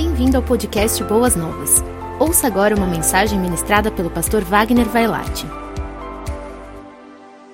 Bem-vindo 0.00 0.36
ao 0.36 0.42
podcast 0.44 1.02
Boas 1.02 1.34
Novas. 1.34 1.82
Ouça 2.20 2.46
agora 2.46 2.76
uma 2.76 2.86
mensagem 2.86 3.36
ministrada 3.36 3.90
pelo 3.90 4.08
pastor 4.08 4.44
Wagner 4.44 4.86
Vailate. 4.86 5.44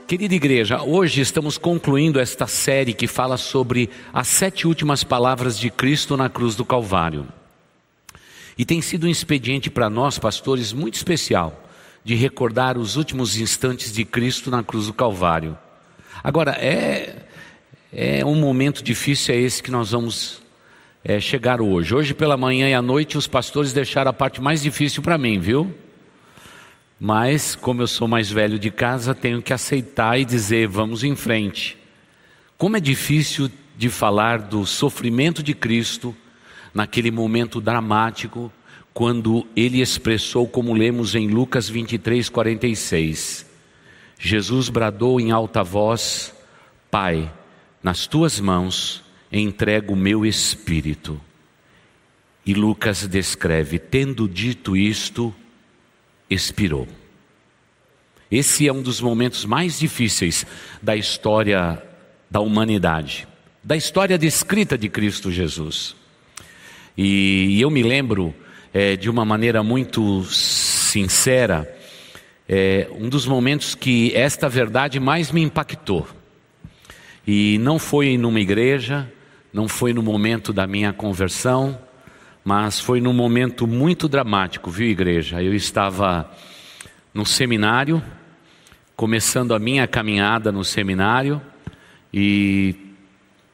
Querida 0.06 0.34
igreja, 0.34 0.82
hoje 0.82 1.22
estamos 1.22 1.56
concluindo 1.56 2.20
esta 2.20 2.46
série 2.46 2.92
que 2.92 3.06
fala 3.06 3.38
sobre 3.38 3.88
as 4.12 4.28
sete 4.28 4.66
últimas 4.66 5.02
palavras 5.02 5.58
de 5.58 5.70
Cristo 5.70 6.18
na 6.18 6.28
cruz 6.28 6.54
do 6.54 6.66
Calvário. 6.66 7.26
E 8.58 8.64
tem 8.66 8.82
sido 8.82 9.06
um 9.06 9.10
expediente 9.10 9.70
para 9.70 9.88
nós, 9.88 10.18
pastores, 10.18 10.70
muito 10.70 10.96
especial 10.96 11.64
de 12.04 12.14
recordar 12.14 12.76
os 12.76 12.96
últimos 12.96 13.38
instantes 13.38 13.90
de 13.90 14.04
Cristo 14.04 14.50
na 14.50 14.62
cruz 14.62 14.88
do 14.88 14.92
Calvário. 14.92 15.56
Agora, 16.22 16.50
é, 16.60 17.22
é 17.90 18.22
um 18.22 18.34
momento 18.34 18.84
difícil, 18.84 19.34
é 19.34 19.38
esse 19.38 19.62
que 19.62 19.70
nós 19.70 19.92
vamos 19.92 20.43
é, 21.04 21.20
chegar 21.20 21.60
hoje. 21.60 21.94
Hoje 21.94 22.14
pela 22.14 22.36
manhã 22.36 22.68
e 22.68 22.74
à 22.74 22.80
noite 22.80 23.18
os 23.18 23.26
pastores 23.26 23.72
deixaram 23.74 24.10
a 24.10 24.14
parte 24.14 24.40
mais 24.40 24.62
difícil 24.62 25.02
para 25.02 25.18
mim, 25.18 25.38
viu? 25.38 25.72
Mas, 26.98 27.54
como 27.54 27.82
eu 27.82 27.86
sou 27.86 28.08
mais 28.08 28.30
velho 28.30 28.58
de 28.58 28.70
casa, 28.70 29.14
tenho 29.14 29.42
que 29.42 29.52
aceitar 29.52 30.18
e 30.18 30.24
dizer: 30.24 30.66
vamos 30.66 31.04
em 31.04 31.14
frente. 31.14 31.76
Como 32.56 32.76
é 32.76 32.80
difícil 32.80 33.50
de 33.76 33.90
falar 33.90 34.38
do 34.38 34.64
sofrimento 34.64 35.42
de 35.42 35.52
Cristo 35.52 36.16
naquele 36.72 37.10
momento 37.10 37.60
dramático, 37.60 38.50
quando 38.94 39.46
ele 39.54 39.82
expressou, 39.82 40.48
como 40.48 40.72
lemos 40.72 41.14
em 41.14 41.28
Lucas 41.28 41.68
23, 41.68 42.28
46. 42.28 43.44
Jesus 44.18 44.70
bradou 44.70 45.20
em 45.20 45.32
alta 45.32 45.62
voz: 45.62 46.32
Pai, 46.90 47.30
nas 47.82 48.06
tuas 48.06 48.40
mãos 48.40 49.03
entrego 49.32 49.92
o 49.92 49.96
meu 49.96 50.24
espírito. 50.24 51.20
E 52.46 52.54
Lucas 52.54 53.06
descreve: 53.06 53.78
tendo 53.78 54.28
dito 54.28 54.76
isto, 54.76 55.34
expirou. 56.28 56.86
Esse 58.30 58.66
é 58.66 58.72
um 58.72 58.82
dos 58.82 59.00
momentos 59.00 59.44
mais 59.44 59.78
difíceis 59.78 60.44
da 60.82 60.96
história 60.96 61.82
da 62.30 62.40
humanidade, 62.40 63.28
da 63.62 63.76
história 63.76 64.18
descrita 64.18 64.76
de 64.76 64.88
Cristo 64.88 65.30
Jesus. 65.30 65.94
E, 66.96 67.60
eu 67.60 67.70
me 67.70 67.82
lembro 67.82 68.34
é, 68.72 68.96
de 68.96 69.08
uma 69.08 69.24
maneira 69.24 69.62
muito 69.62 70.24
sincera, 70.24 71.72
é, 72.48 72.88
um 72.92 73.08
dos 73.08 73.26
momentos 73.26 73.74
que 73.74 74.12
esta 74.14 74.48
verdade 74.48 74.98
mais 74.98 75.30
me 75.30 75.42
impactou. 75.42 76.06
E 77.26 77.58
não 77.58 77.78
foi 77.78 78.18
numa 78.18 78.40
igreja, 78.40 79.10
não 79.54 79.68
foi 79.68 79.92
no 79.92 80.02
momento 80.02 80.52
da 80.52 80.66
minha 80.66 80.92
conversão, 80.92 81.78
mas 82.44 82.80
foi 82.80 83.00
num 83.00 83.12
momento 83.12 83.68
muito 83.68 84.08
dramático, 84.08 84.68
viu, 84.68 84.88
igreja? 84.88 85.40
Eu 85.40 85.54
estava 85.54 86.28
no 87.14 87.24
seminário, 87.24 88.02
começando 88.96 89.54
a 89.54 89.58
minha 89.60 89.86
caminhada 89.86 90.50
no 90.50 90.64
seminário, 90.64 91.40
e 92.12 92.74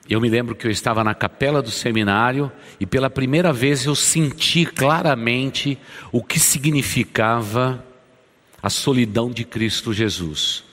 eu 0.09 0.23
me 0.23 0.31
lembro 0.31 0.55
que 0.55 0.67
eu 0.67 0.71
estava 0.71 1.05
na 1.05 1.15
capela 1.15 1.61
do 1.61 1.71
seminário 1.71 2.51
e 2.81 2.87
pela 2.87 3.11
primeira 3.11 3.53
vez 3.53 3.85
eu 3.85 3.95
senti 3.95 4.65
claramente 4.65 5.79
o 6.11 6.25
que 6.25 6.41
significava 6.41 7.85
a 8.63 8.71
solidão 8.71 9.31
de 9.31 9.45
Cristo 9.45 9.93
Jesus. 9.93 10.65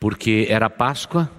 Porque 0.00 0.46
era 0.48 0.70
Páscoa 0.70 1.30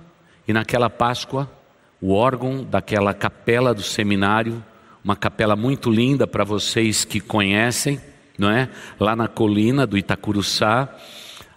e 0.48 0.54
naquela 0.54 0.92
Páscoa, 0.92 1.57
o 2.02 2.14
órgão 2.14 2.64
daquela 2.64 3.14
capela 3.14 3.74
do 3.74 3.82
seminário, 3.82 4.64
uma 5.04 5.16
capela 5.16 5.56
muito 5.56 5.90
linda 5.90 6.28
para 6.28 6.44
vocês 6.44 7.04
que 7.04 7.20
conhecem, 7.20 8.00
não 8.38 8.50
é? 8.50 8.70
Lá 9.00 9.16
na 9.16 9.28
colina 9.28 9.88
do 9.88 9.98
Itacuruçá, 9.98 10.94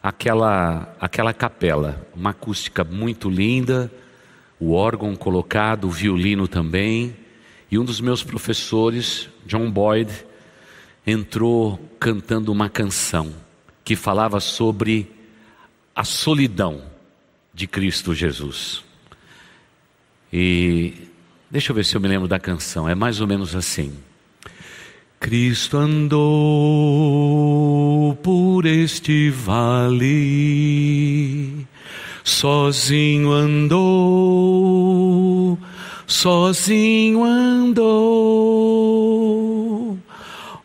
aquela 0.03 0.95
aquela 0.99 1.35
capela, 1.35 2.07
uma 2.15 2.31
acústica 2.31 2.83
muito 2.85 3.29
linda, 3.29 3.91
o 4.59 4.73
órgão 4.73 5.15
colocado, 5.15 5.85
o 5.85 5.91
violino 5.91 6.49
também, 6.49 7.17
e 7.71 7.79
um 7.79 7.85
dos 7.85 8.01
meus 8.01 8.23
professores, 8.23 9.29
John 9.47 9.71
Boyd, 9.71 10.13
entrou 11.07 11.79
cantando 11.99 12.53
uma 12.53 12.69
canção 12.69 13.33
que 13.85 13.97
falava 13.97 14.41
sobre 14.41 15.11
a 15.95 16.05
solidão 16.05 16.83
de 17.53 17.67
Cristo 17.67 18.15
Jesus. 18.15 18.90
E 20.33 20.95
deixa 21.51 21.73
eu 21.73 21.77
ver 21.77 21.85
se 21.85 21.97
eu 21.97 22.01
me 22.01 22.07
lembro 22.07 22.29
da 22.29 22.39
canção, 22.39 22.89
é 22.89 22.95
mais 22.95 23.21
ou 23.21 23.27
menos 23.27 23.57
assim. 23.57 23.93
Cristo 25.19 25.77
andou 25.77 26.19
por 28.23 28.65
este 28.65 29.29
vale, 29.31 30.07
sozinho 32.25 33.33
andou, 33.33 33.79
sozinho 36.07 37.25
andou. 37.25 37.91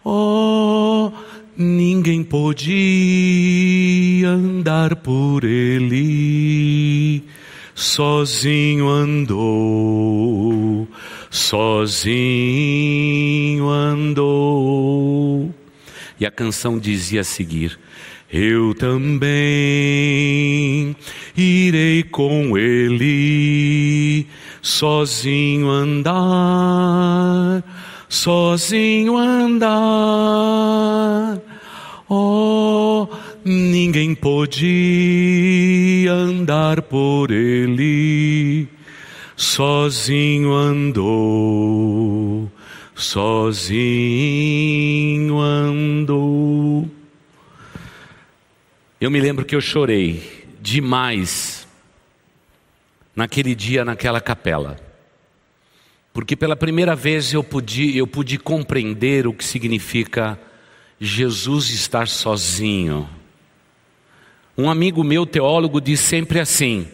Oh, 0.05 1.11
ninguém 1.57 2.23
podia 2.23 2.69
andar 4.29 4.95
por 4.97 5.43
ele 5.43 7.23
sozinho 7.75 8.87
andou, 8.87 10.87
sozinho 11.29 12.09
andou. 13.69 15.53
E 16.17 16.25
a 16.25 16.31
canção 16.31 16.79
dizia 16.79 17.19
a 17.21 17.25
seguir: 17.25 17.77
Eu 18.31 18.73
também 18.73 19.27
irei 21.35 22.03
com 22.03 22.57
ele, 22.57 24.25
sozinho 24.61 25.69
andar, 25.69 27.61
sozinho 28.07 29.17
andar. 29.17 29.75
Oh, 32.07 33.09
ninguém 33.45 34.13
podia 34.15 36.11
andar 36.11 36.81
por 36.81 37.29
ele, 37.29 38.67
sozinho 39.37 40.51
andou, 40.51 42.51
sozinho 42.95 43.79
andou. 45.39 46.89
Eu 48.99 49.11
me 49.11 49.21
lembro 49.21 49.45
que 49.45 49.55
eu 49.55 49.61
chorei 49.61 50.43
demais 50.59 51.67
naquele 53.15 53.53
dia, 53.53 53.85
naquela 53.85 54.19
capela. 54.19 54.79
Porque 56.11 56.35
pela 56.35 56.55
primeira 56.55 56.95
vez 56.95 57.31
eu 57.31 57.43
pude, 57.43 57.95
eu 57.95 58.07
pude 58.07 58.39
compreender 58.39 59.27
o 59.27 59.33
que 59.33 59.45
significa 59.45 60.39
Jesus 60.99 61.69
estar 61.69 62.07
sozinho. 62.07 63.07
Um 64.57 64.69
amigo 64.69 65.03
meu, 65.03 65.25
teólogo, 65.25 65.81
diz 65.81 65.99
sempre 65.99 66.39
assim: 66.39 66.87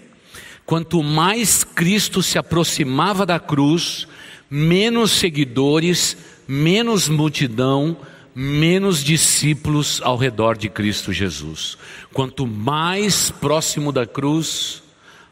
quanto 0.66 1.04
mais 1.04 1.64
Cristo 1.64 2.24
se 2.24 2.38
aproximava 2.38 3.26
da 3.26 3.40
cruz, 3.40 4.08
menos 4.50 5.12
seguidores, 5.12 6.18
menos 6.48 7.08
multidão, 7.08 7.98
menos 8.34 9.04
discípulos 9.04 10.02
ao 10.04 10.18
redor 10.18 10.58
de 10.58 10.70
Cristo 10.70 11.14
Jesus. 11.14 11.78
Quanto 12.14 12.48
mais 12.48 13.30
próximo 13.30 13.92
da 13.92 14.06
cruz, 14.06 14.82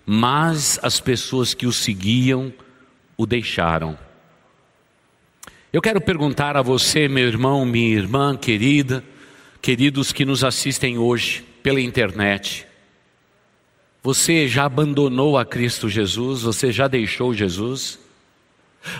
mais 0.05 0.79
as 0.81 0.99
pessoas 0.99 1.53
que 1.53 1.65
o 1.65 1.73
seguiam 1.73 2.53
o 3.17 3.25
deixaram. 3.25 3.97
Eu 5.71 5.81
quero 5.81 6.01
perguntar 6.01 6.57
a 6.57 6.61
você, 6.61 7.07
meu 7.07 7.27
irmão, 7.27 7.65
minha 7.65 7.95
irmã 7.95 8.35
querida, 8.35 9.03
queridos 9.61 10.11
que 10.11 10.25
nos 10.25 10.43
assistem 10.43 10.97
hoje, 10.97 11.43
pela 11.61 11.81
internet. 11.81 12.67
Você 14.01 14.47
já 14.47 14.65
abandonou 14.65 15.37
a 15.37 15.45
Cristo 15.45 15.89
Jesus? 15.89 16.43
Você 16.43 16.71
já 16.71 16.87
deixou 16.87 17.33
Jesus? 17.33 17.99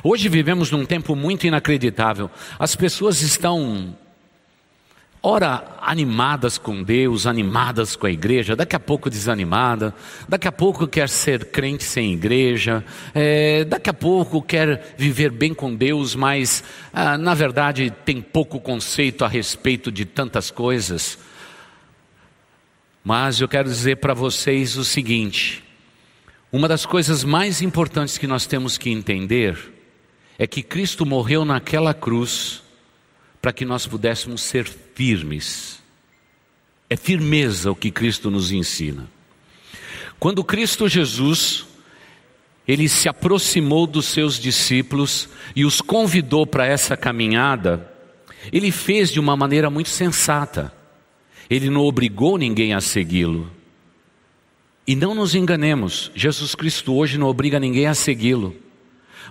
Hoje 0.03 0.27
vivemos 0.27 0.71
num 0.71 0.85
tempo 0.85 1.15
muito 1.15 1.47
inacreditável. 1.47 2.29
As 2.57 2.75
pessoas 2.75 3.21
estão, 3.21 3.95
ora, 5.23 5.77
animadas 5.81 6.57
com 6.57 6.83
Deus, 6.83 7.25
animadas 7.25 7.95
com 7.95 8.07
a 8.07 8.11
igreja, 8.11 8.57
daqui 8.57 8.75
a 8.75 8.79
pouco 8.79 9.09
desanimada, 9.09 9.95
daqui 10.27 10.50
a 10.50 10.51
pouco 10.51 10.85
quer 10.85 11.07
ser 11.07 11.45
crente 11.45 11.85
sem 11.85 12.13
igreja, 12.13 12.83
é, 13.15 13.63
daqui 13.63 13.89
a 13.89 13.94
pouco 13.94 14.41
quer 14.41 14.95
viver 14.97 15.31
bem 15.31 15.53
com 15.53 15.73
Deus, 15.73 16.13
mas 16.13 16.62
ah, 16.91 17.17
na 17.17 17.33
verdade 17.33 17.89
tem 18.03 18.21
pouco 18.21 18.59
conceito 18.59 19.23
a 19.23 19.29
respeito 19.29 19.91
de 19.91 20.03
tantas 20.03 20.51
coisas. 20.51 21.28
Mas 23.04 23.40
eu 23.40 23.48
quero 23.48 23.69
dizer 23.69 23.98
para 23.98 24.13
vocês 24.13 24.78
o 24.78 24.84
seguinte: 24.84 25.63
uma 26.51 26.68
das 26.68 26.86
coisas 26.86 27.24
mais 27.24 27.62
importantes 27.62 28.18
que 28.18 28.28
nós 28.28 28.46
temos 28.46 28.78
que 28.78 28.90
entender 28.90 29.57
é 30.38 30.48
que 30.48 30.63
Cristo 30.63 31.06
morreu 31.06 31.46
naquela 31.46 31.94
cruz 31.94 32.62
para 33.42 33.54
que 33.54 33.66
nós 33.66 33.86
pudéssemos 33.86 34.42
ser 34.42 34.66
firmes. 34.96 35.80
É 36.90 36.96
firmeza 36.96 37.72
o 37.72 37.75
que 37.75 37.92
Cristo 37.92 38.31
nos 38.31 38.51
ensina. 38.51 39.07
Quando 40.19 40.44
Cristo 40.44 40.88
Jesus 40.88 41.66
ele 42.68 42.88
se 42.88 43.10
aproximou 43.10 43.88
dos 43.88 44.06
seus 44.06 44.38
discípulos 44.38 45.28
e 45.56 45.66
os 45.66 45.81
convidou 45.81 46.46
para 46.46 46.68
essa 46.68 46.96
caminhada, 46.96 47.92
ele 48.51 48.72
fez 48.72 49.10
de 49.12 49.19
uma 49.19 49.36
maneira 49.36 49.72
muito 49.72 49.90
sensata. 49.90 50.72
Ele 51.50 51.69
não 51.69 51.81
obrigou 51.81 52.38
ninguém 52.38 52.74
a 52.74 52.81
segui-lo. 52.81 53.50
E 54.86 54.96
não 54.96 55.13
nos 55.13 55.36
enganemos, 55.36 56.12
Jesus 56.16 56.56
Cristo 56.56 56.94
hoje 56.96 57.18
não 57.18 57.28
obriga 57.28 57.60
ninguém 57.60 57.88
a 57.88 57.94
segui-lo. 57.94 58.56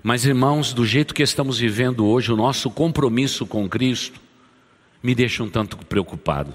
Mas, 0.03 0.25
irmãos, 0.25 0.73
do 0.73 0.87
jeito 0.87 1.15
que 1.15 1.23
estamos 1.23 1.59
vivendo 1.59 2.06
hoje, 2.06 2.32
o 2.32 2.37
nosso 2.37 2.70
compromisso 2.70 3.47
com 3.47 3.69
Cristo 3.69 4.20
me 5.03 5.15
deixa 5.15 5.43
um 5.43 5.49
tanto 5.49 5.76
preocupado. 5.76 6.55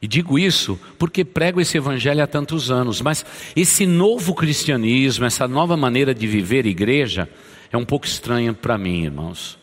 E 0.00 0.06
digo 0.06 0.38
isso 0.38 0.78
porque 0.98 1.24
prego 1.24 1.60
esse 1.60 1.78
evangelho 1.78 2.22
há 2.22 2.26
tantos 2.26 2.70
anos, 2.70 3.00
mas 3.00 3.24
esse 3.54 3.86
novo 3.86 4.34
cristianismo, 4.34 5.24
essa 5.24 5.48
nova 5.48 5.76
maneira 5.76 6.14
de 6.14 6.26
viver 6.26 6.66
igreja, 6.66 7.28
é 7.72 7.76
um 7.76 7.84
pouco 7.84 8.06
estranha 8.06 8.52
para 8.52 8.76
mim, 8.76 9.04
irmãos. 9.04 9.58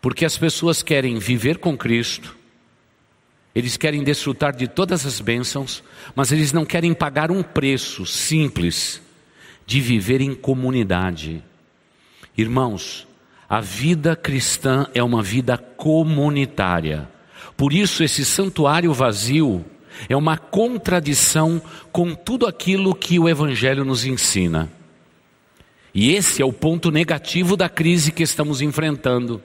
Porque 0.00 0.24
as 0.24 0.36
pessoas 0.36 0.82
querem 0.82 1.18
viver 1.18 1.58
com 1.58 1.76
Cristo, 1.76 2.34
eles 3.54 3.76
querem 3.76 4.02
desfrutar 4.02 4.54
de 4.54 4.66
todas 4.66 5.06
as 5.06 5.20
bênçãos, 5.20 5.82
mas 6.14 6.32
eles 6.32 6.52
não 6.52 6.64
querem 6.64 6.92
pagar 6.92 7.30
um 7.30 7.42
preço 7.42 8.04
simples 8.04 9.00
de 9.66 9.80
viver 9.80 10.20
em 10.20 10.34
comunidade. 10.34 11.42
Irmãos, 12.36 13.06
a 13.48 13.60
vida 13.60 14.16
cristã 14.16 14.88
é 14.92 15.02
uma 15.02 15.22
vida 15.22 15.56
comunitária. 15.56 17.08
Por 17.56 17.72
isso, 17.72 18.02
esse 18.02 18.24
santuário 18.24 18.92
vazio 18.92 19.64
é 20.08 20.16
uma 20.16 20.36
contradição 20.36 21.62
com 21.92 22.14
tudo 22.14 22.46
aquilo 22.46 22.94
que 22.94 23.18
o 23.18 23.28
Evangelho 23.28 23.84
nos 23.84 24.04
ensina. 24.04 24.68
E 25.94 26.12
esse 26.12 26.42
é 26.42 26.44
o 26.44 26.52
ponto 26.52 26.90
negativo 26.90 27.56
da 27.56 27.68
crise 27.68 28.10
que 28.10 28.24
estamos 28.24 28.60
enfrentando. 28.60 29.40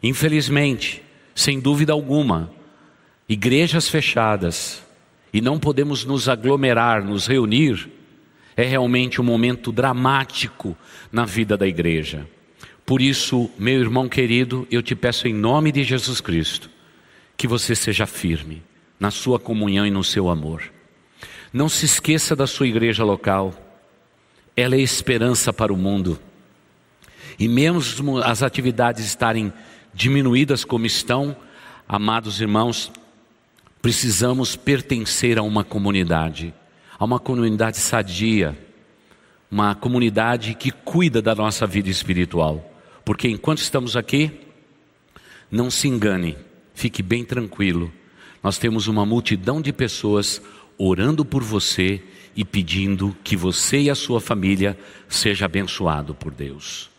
Infelizmente, 0.00 1.02
sem 1.34 1.58
dúvida 1.58 1.92
alguma, 1.92 2.52
igrejas 3.30 3.88
fechadas 3.88 4.82
e 5.32 5.40
não 5.40 5.56
podemos 5.56 6.04
nos 6.04 6.28
aglomerar, 6.28 7.04
nos 7.04 7.28
reunir, 7.28 7.88
é 8.56 8.64
realmente 8.64 9.20
um 9.20 9.24
momento 9.24 9.70
dramático 9.70 10.76
na 11.12 11.24
vida 11.24 11.56
da 11.56 11.64
igreja. 11.64 12.26
Por 12.84 13.00
isso, 13.00 13.48
meu 13.56 13.80
irmão 13.80 14.08
querido, 14.08 14.66
eu 14.68 14.82
te 14.82 14.96
peço 14.96 15.28
em 15.28 15.32
nome 15.32 15.70
de 15.70 15.84
Jesus 15.84 16.20
Cristo, 16.20 16.68
que 17.36 17.46
você 17.46 17.76
seja 17.76 18.04
firme 18.04 18.64
na 18.98 19.12
sua 19.12 19.38
comunhão 19.38 19.86
e 19.86 19.92
no 19.92 20.02
seu 20.02 20.28
amor. 20.28 20.64
Não 21.52 21.68
se 21.68 21.84
esqueça 21.86 22.34
da 22.34 22.48
sua 22.48 22.66
igreja 22.66 23.04
local, 23.04 23.54
ela 24.56 24.74
é 24.74 24.80
esperança 24.80 25.52
para 25.52 25.72
o 25.72 25.76
mundo. 25.76 26.18
E 27.38 27.46
mesmo 27.46 28.18
as 28.18 28.42
atividades 28.42 29.04
estarem 29.04 29.52
diminuídas 29.94 30.64
como 30.64 30.84
estão, 30.84 31.36
amados 31.88 32.40
irmãos, 32.40 32.90
Precisamos 33.82 34.56
pertencer 34.56 35.38
a 35.38 35.42
uma 35.42 35.64
comunidade, 35.64 36.52
a 36.98 37.04
uma 37.04 37.18
comunidade 37.18 37.78
sadia, 37.78 38.56
uma 39.50 39.74
comunidade 39.74 40.54
que 40.54 40.70
cuida 40.70 41.22
da 41.22 41.34
nossa 41.34 41.66
vida 41.66 41.88
espiritual. 41.88 42.70
Porque 43.04 43.28
enquanto 43.28 43.58
estamos 43.58 43.96
aqui, 43.96 44.30
não 45.50 45.70
se 45.70 45.88
engane, 45.88 46.36
fique 46.74 47.02
bem 47.02 47.24
tranquilo. 47.24 47.90
Nós 48.42 48.58
temos 48.58 48.86
uma 48.86 49.04
multidão 49.04 49.60
de 49.60 49.72
pessoas 49.72 50.40
orando 50.78 51.24
por 51.24 51.42
você 51.42 52.02
e 52.36 52.44
pedindo 52.44 53.16
que 53.24 53.36
você 53.36 53.80
e 53.80 53.90
a 53.90 53.94
sua 53.94 54.20
família 54.20 54.78
seja 55.08 55.46
abençoado 55.46 56.14
por 56.14 56.32
Deus. 56.32 56.90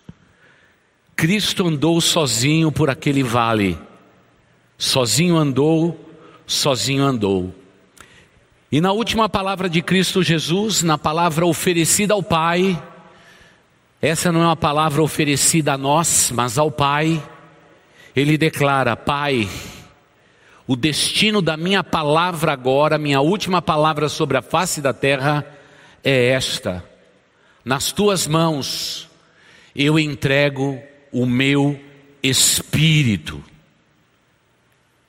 Cristo 1.15 1.67
andou 1.67 2.01
sozinho 2.01 2.71
por 2.71 2.89
aquele 2.89 3.23
vale. 3.23 3.77
Sozinho 4.77 5.37
andou 5.37 6.10
sozinho 6.51 7.03
andou. 7.03 7.53
E 8.71 8.79
na 8.79 8.91
última 8.91 9.27
palavra 9.27 9.69
de 9.69 9.81
Cristo 9.81 10.23
Jesus, 10.23 10.81
na 10.81 10.97
palavra 10.97 11.45
oferecida 11.45 12.13
ao 12.13 12.23
Pai, 12.23 12.81
essa 14.01 14.31
não 14.31 14.41
é 14.41 14.45
uma 14.45 14.55
palavra 14.55 15.01
oferecida 15.01 15.73
a 15.73 15.77
nós, 15.77 16.31
mas 16.33 16.57
ao 16.57 16.71
Pai, 16.71 17.21
ele 18.15 18.37
declara: 18.37 18.95
Pai, 18.95 19.49
o 20.65 20.75
destino 20.75 21.41
da 21.41 21.57
minha 21.57 21.83
palavra 21.83 22.53
agora, 22.53 22.97
minha 22.97 23.21
última 23.21 23.61
palavra 23.61 24.07
sobre 24.07 24.37
a 24.37 24.41
face 24.41 24.81
da 24.81 24.93
terra, 24.93 25.45
é 26.03 26.29
esta: 26.29 26.83
nas 27.63 27.91
tuas 27.91 28.25
mãos 28.25 29.09
eu 29.75 29.99
entrego 29.99 30.81
o 31.11 31.25
meu 31.25 31.79
espírito. 32.23 33.50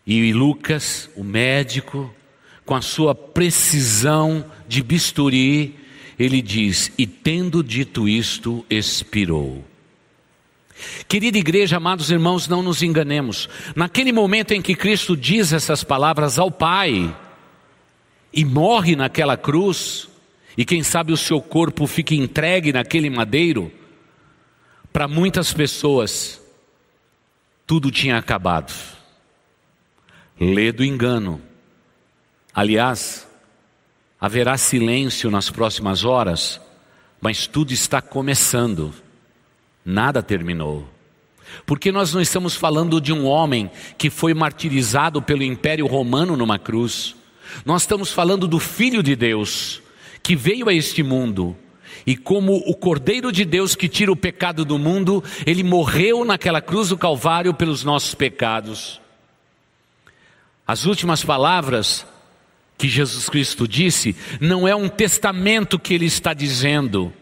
E 0.07 0.33
Lucas, 0.33 1.09
o 1.17 1.23
médico, 1.23 2.13
com 2.65 2.75
a 2.75 2.83
sua 2.83 3.15
precisão 3.15 4.45
de 4.67 4.83
bisturi, 4.83 5.77
ele 6.19 6.43
diz: 6.43 6.93
E 6.99 7.07
tendo 7.07 7.63
dito 7.63 8.09
isto, 8.09 8.65
expirou. 8.69 9.65
Querida 11.07 11.39
igreja, 11.39 11.77
amados 11.77 12.11
irmãos, 12.11 12.49
não 12.49 12.63
nos 12.63 12.83
enganemos. 12.83 13.49
Naquele 13.77 14.11
momento 14.11 14.53
em 14.53 14.61
que 14.61 14.75
Cristo 14.75 15.17
diz 15.17 15.53
essas 15.53 15.85
palavras 15.85 16.39
ao 16.39 16.51
Pai 16.51 17.15
e 18.33 18.45
morre 18.45 18.97
naquela 18.97 19.37
cruz, 19.37 20.09
e 20.57 20.65
quem 20.65 20.83
sabe 20.83 21.13
o 21.13 21.17
seu 21.17 21.41
corpo 21.41 21.87
fica 21.87 22.15
entregue 22.15 22.73
naquele 22.73 23.09
madeiro, 23.09 23.71
para 24.93 25.07
muitas 25.07 25.53
pessoas, 25.53 26.41
tudo 27.65 27.91
tinha 27.91 28.19
acabado 28.19 28.73
lê 30.41 30.73
do 30.73 30.85
engano. 30.85 31.41
Aliás, 32.55 33.27
haverá 34.21 34.57
silêncio 34.57 35.31
nas 35.31 35.51
próximas 35.51 36.05
horas, 36.05 36.61
mas 37.21 37.47
tudo 37.47 37.73
está 37.73 38.01
começando, 38.01 38.93
nada 39.85 40.23
terminou. 40.23 40.89
Porque 41.67 41.93
nós 41.93 42.15
não 42.15 42.21
estamos 42.21 42.55
falando 42.55 43.01
de 43.01 43.13
um 43.13 43.27
homem 43.27 43.71
que 43.99 44.11
foi 44.11 44.33
martirizado 44.35 45.21
pelo 45.21 45.43
Império 45.43 45.87
Romano 45.87 46.37
numa 46.37 46.59
cruz, 46.59 47.15
nós 47.65 47.83
estamos 47.83 48.11
falando 48.13 48.49
do 48.49 48.59
Filho 48.59 49.03
de 49.03 49.15
Deus, 49.15 49.83
que 50.23 50.35
veio 50.35 50.69
a 50.69 50.75
este 50.75 51.03
mundo, 51.03 51.57
e 52.07 52.17
como 52.17 52.57
o 52.67 52.75
Cordeiro 52.75 53.31
de 53.31 53.45
Deus 53.45 53.77
que 53.77 53.89
tira 53.89 54.11
o 54.11 54.17
pecado 54.17 54.65
do 54.65 54.79
mundo, 54.79 55.23
ele 55.47 55.63
morreu 55.63 56.25
naquela 56.25 56.61
cruz 56.61 56.89
do 56.89 56.97
Calvário 56.97 57.53
pelos 57.53 57.85
nossos 57.85 58.15
pecados. 58.15 59.02
As 60.73 60.87
últimas 60.87 61.23
palavras 61.23 62.07
que 62.79 62.89
Jesus 62.89 63.29
Cristo 63.29 63.69
disse 63.69 64.17
não 64.41 64.67
é 64.67 64.75
um 64.75 64.89
testamento 64.89 65.79
que 65.79 65.93
ele 65.93 66.07
está 66.07 66.33
dizendo 66.33 67.13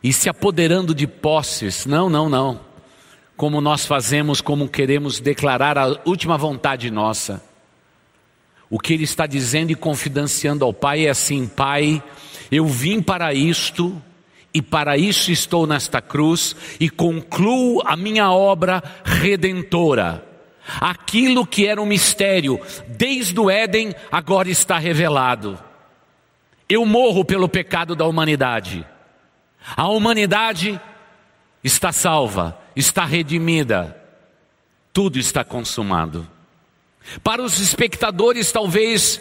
e 0.00 0.12
se 0.12 0.28
apoderando 0.28 0.94
de 0.94 1.04
posses. 1.04 1.86
Não, 1.86 2.08
não, 2.08 2.28
não. 2.28 2.60
Como 3.36 3.60
nós 3.60 3.84
fazemos, 3.84 4.40
como 4.40 4.68
queremos 4.68 5.18
declarar 5.18 5.76
a 5.76 5.98
última 6.04 6.38
vontade 6.38 6.88
nossa. 6.88 7.42
O 8.70 8.78
que 8.78 8.94
ele 8.94 9.02
está 9.02 9.26
dizendo 9.26 9.72
e 9.72 9.74
confidenciando 9.74 10.64
ao 10.64 10.72
Pai 10.72 11.06
é 11.06 11.10
assim: 11.10 11.48
Pai, 11.48 12.00
eu 12.48 12.64
vim 12.64 13.02
para 13.02 13.34
isto 13.34 14.00
e 14.54 14.62
para 14.62 14.96
isso 14.96 15.32
estou 15.32 15.66
nesta 15.66 16.00
cruz 16.00 16.54
e 16.78 16.88
concluo 16.88 17.82
a 17.84 17.96
minha 17.96 18.30
obra 18.30 18.80
redentora. 19.04 20.33
Aquilo 20.80 21.46
que 21.46 21.66
era 21.66 21.80
um 21.80 21.86
mistério 21.86 22.58
desde 22.88 23.38
o 23.38 23.50
Éden 23.50 23.94
agora 24.10 24.48
está 24.48 24.78
revelado. 24.78 25.58
Eu 26.68 26.86
morro 26.86 27.24
pelo 27.24 27.48
pecado 27.48 27.94
da 27.94 28.06
humanidade. 28.06 28.86
A 29.76 29.88
humanidade 29.88 30.80
está 31.62 31.92
salva, 31.92 32.58
está 32.74 33.04
redimida. 33.04 34.00
Tudo 34.92 35.18
está 35.18 35.44
consumado. 35.44 36.28
Para 37.22 37.42
os 37.42 37.60
espectadores, 37.60 38.50
talvez 38.50 39.20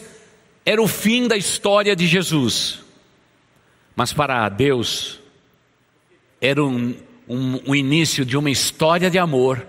era 0.66 0.82
o 0.82 0.88
fim 0.88 1.28
da 1.28 1.36
história 1.36 1.96
de 1.96 2.08
Jesus, 2.08 2.80
mas 3.96 4.14
para 4.14 4.48
Deus 4.48 5.20
era 6.40 6.64
um, 6.64 6.96
um, 7.28 7.72
um 7.72 7.76
início 7.76 8.24
de 8.26 8.38
uma 8.38 8.50
história 8.50 9.10
de 9.10 9.18
amor 9.18 9.68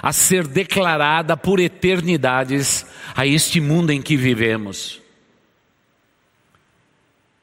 a 0.00 0.12
ser 0.12 0.46
declarada 0.46 1.36
por 1.36 1.58
eternidades 1.58 2.86
a 3.14 3.26
este 3.26 3.60
mundo 3.60 3.90
em 3.90 4.00
que 4.00 4.16
vivemos. 4.16 5.00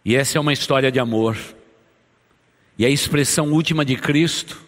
E 0.03 0.15
essa 0.15 0.37
é 0.37 0.41
uma 0.41 0.53
história 0.53 0.91
de 0.91 0.99
amor. 0.99 1.37
E 2.77 2.85
a 2.85 2.89
expressão 2.89 3.51
última 3.51 3.83
de 3.83 3.95
Cristo 3.95 4.59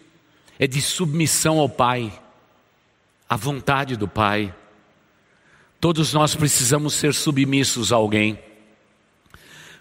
é 0.58 0.66
de 0.66 0.80
submissão 0.80 1.58
ao 1.58 1.68
Pai, 1.68 2.12
à 3.28 3.36
vontade 3.36 3.96
do 3.96 4.06
Pai. 4.06 4.54
Todos 5.80 6.12
nós 6.12 6.36
precisamos 6.36 6.94
ser 6.94 7.14
submissos 7.14 7.92
a 7.92 7.96
alguém, 7.96 8.38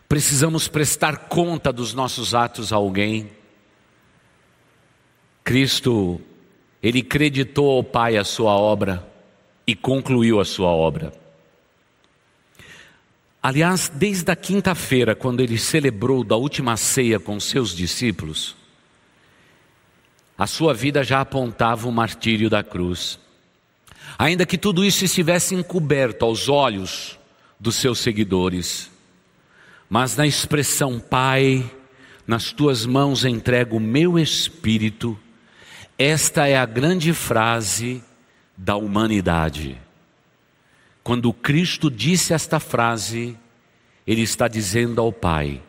precisamos 0.10 0.67
prestar 0.67 1.27
conta 1.27 1.72
dos 1.72 1.93
nossos 1.93 2.34
atos 2.34 2.74
a 2.74 2.77
alguém. 2.77 3.29
Cristo, 5.43 6.20
Ele 6.82 7.02
creditou 7.02 7.70
ao 7.72 7.84
Pai 7.84 8.18
a 8.18 8.24
sua 8.24 8.54
obra 8.54 9.08
e 9.68 9.76
concluiu 9.76 10.40
a 10.40 10.46
sua 10.46 10.70
obra. 10.70 11.14
Aliás, 13.42 13.90
desde 13.90 14.32
a 14.32 14.36
quinta-feira, 14.36 15.16
quando 15.16 15.42
ele 15.42 15.58
celebrou 15.58 16.24
da 16.24 16.36
última 16.36 16.78
ceia 16.78 17.20
com 17.20 17.40
seus 17.40 17.76
discípulos, 17.76 18.56
a 20.38 20.46
sua 20.48 20.74
vida 20.74 21.04
já 21.04 21.22
apontava 21.22 21.88
o 21.88 21.92
martírio 21.92 22.50
da 22.50 22.64
cruz. 22.64 23.20
Ainda 24.18 24.46
que 24.46 24.58
tudo 24.58 24.84
isso 24.84 25.06
estivesse 25.06 25.56
encoberto 25.56 26.26
aos 26.26 26.50
olhos 26.50 27.20
dos 27.60 27.76
seus 27.76 28.00
seguidores, 28.00 28.92
mas 29.90 30.16
na 30.16 30.26
expressão 30.26 31.00
Pai, 31.00 31.70
nas 32.26 32.52
tuas 32.52 32.86
mãos 32.86 33.26
entrego 33.26 33.78
o 33.78 33.80
meu 33.80 34.18
espírito, 34.18 35.18
esta 35.98 36.48
é 36.48 36.58
a 36.58 36.66
grande 36.66 37.14
frase 37.14 38.04
da 38.58 38.76
humanidade. 38.76 39.80
Quando 41.04 41.34
Cristo 41.34 41.90
disse 41.90 42.34
esta 42.34 42.60
frase, 42.60 43.38
Ele 44.06 44.22
está 44.22 44.48
dizendo 44.48 45.02
ao 45.02 45.12
Pai: 45.12 45.62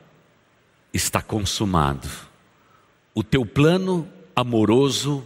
está 0.92 1.22
consumado. 1.22 2.08
O 3.14 3.22
teu 3.22 3.44
plano 3.44 4.08
amoroso 4.34 5.24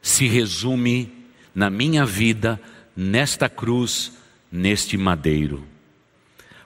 se 0.00 0.26
resume 0.26 1.12
na 1.54 1.70
minha 1.70 2.04
vida, 2.04 2.60
nesta 2.96 3.48
cruz, 3.48 4.12
neste 4.50 4.96
madeiro. 4.96 5.66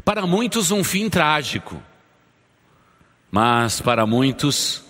Para 0.05 0.27
muitos, 0.27 0.71
um 0.71 0.83
fim 0.83 1.09
trágico, 1.11 1.83
mas 3.31 3.81
para 3.81 4.07
muitos, 4.07 4.83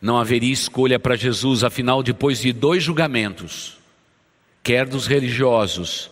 não 0.00 0.18
haveria 0.18 0.52
escolha 0.52 0.98
para 0.98 1.16
Jesus, 1.16 1.64
afinal, 1.64 2.02
depois 2.02 2.40
de 2.40 2.52
dois 2.52 2.82
julgamentos, 2.82 3.76
quer 4.62 4.86
dos 4.86 5.06
religiosos, 5.06 6.10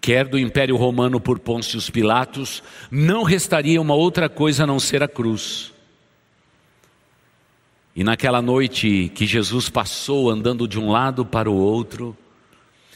quer 0.00 0.26
do 0.26 0.38
Império 0.38 0.76
Romano 0.76 1.20
por 1.20 1.38
Pôncio 1.38 1.80
Pilatos, 1.90 2.62
não 2.90 3.24
restaria 3.24 3.80
uma 3.80 3.94
outra 3.94 4.28
coisa 4.28 4.64
a 4.64 4.66
não 4.66 4.78
ser 4.78 5.02
a 5.02 5.08
cruz. 5.08 5.72
E 7.94 8.04
naquela 8.04 8.42
noite 8.42 9.10
que 9.14 9.26
Jesus 9.26 9.70
passou 9.70 10.30
andando 10.30 10.68
de 10.68 10.78
um 10.78 10.90
lado 10.90 11.24
para 11.24 11.50
o 11.50 11.56
outro, 11.56 12.16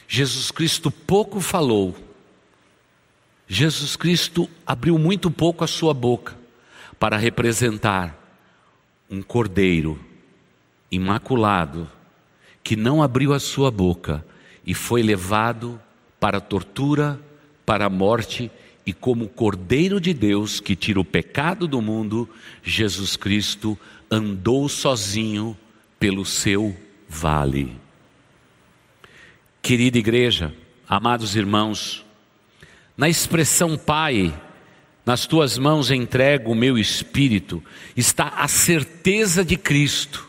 Jesus 0.07 0.51
Cristo 0.51 0.91
pouco 0.91 1.41
falou. 1.41 1.95
Jesus 3.47 3.95
Cristo 3.95 4.47
abriu 4.65 4.97
muito 4.99 5.31
pouco 5.31 5.63
a 5.63 5.67
sua 5.67 5.93
boca 5.93 6.37
para 6.99 7.17
representar 7.17 8.20
um 9.11 9.21
cordeiro 9.21 9.99
imaculado 10.89 11.87
que 12.63 12.77
não 12.77 13.03
abriu 13.03 13.33
a 13.33 13.39
sua 13.39 13.69
boca 13.69 14.25
e 14.65 14.73
foi 14.73 15.03
levado 15.03 15.79
para 16.19 16.37
a 16.37 16.41
tortura, 16.41 17.19
para 17.65 17.85
a 17.85 17.89
morte, 17.89 18.49
e 18.85 18.93
como 18.93 19.27
Cordeiro 19.27 19.99
de 19.99 20.13
Deus 20.13 20.59
que 20.59 20.75
tira 20.75 20.99
o 20.99 21.05
pecado 21.05 21.67
do 21.67 21.81
mundo, 21.81 22.29
Jesus 22.63 23.15
Cristo 23.15 23.77
andou 24.09 24.67
sozinho 24.67 25.57
pelo 25.99 26.25
seu 26.25 26.75
vale. 27.07 27.75
Querida 29.61 29.97
igreja, 29.97 30.53
amados 30.87 31.35
irmãos, 31.35 32.03
na 32.97 33.07
expressão 33.07 33.77
Pai, 33.77 34.33
nas 35.11 35.25
tuas 35.25 35.57
mãos 35.57 35.91
entrego 35.91 36.53
o 36.53 36.55
meu 36.55 36.77
espírito, 36.77 37.61
está 37.97 38.29
a 38.29 38.47
certeza 38.47 39.43
de 39.43 39.57
Cristo, 39.57 40.25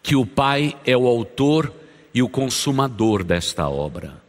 que 0.00 0.14
o 0.14 0.24
Pai 0.24 0.76
é 0.84 0.96
o 0.96 1.08
autor 1.08 1.74
e 2.14 2.22
o 2.22 2.28
consumador 2.28 3.24
desta 3.24 3.68
obra. 3.68 4.22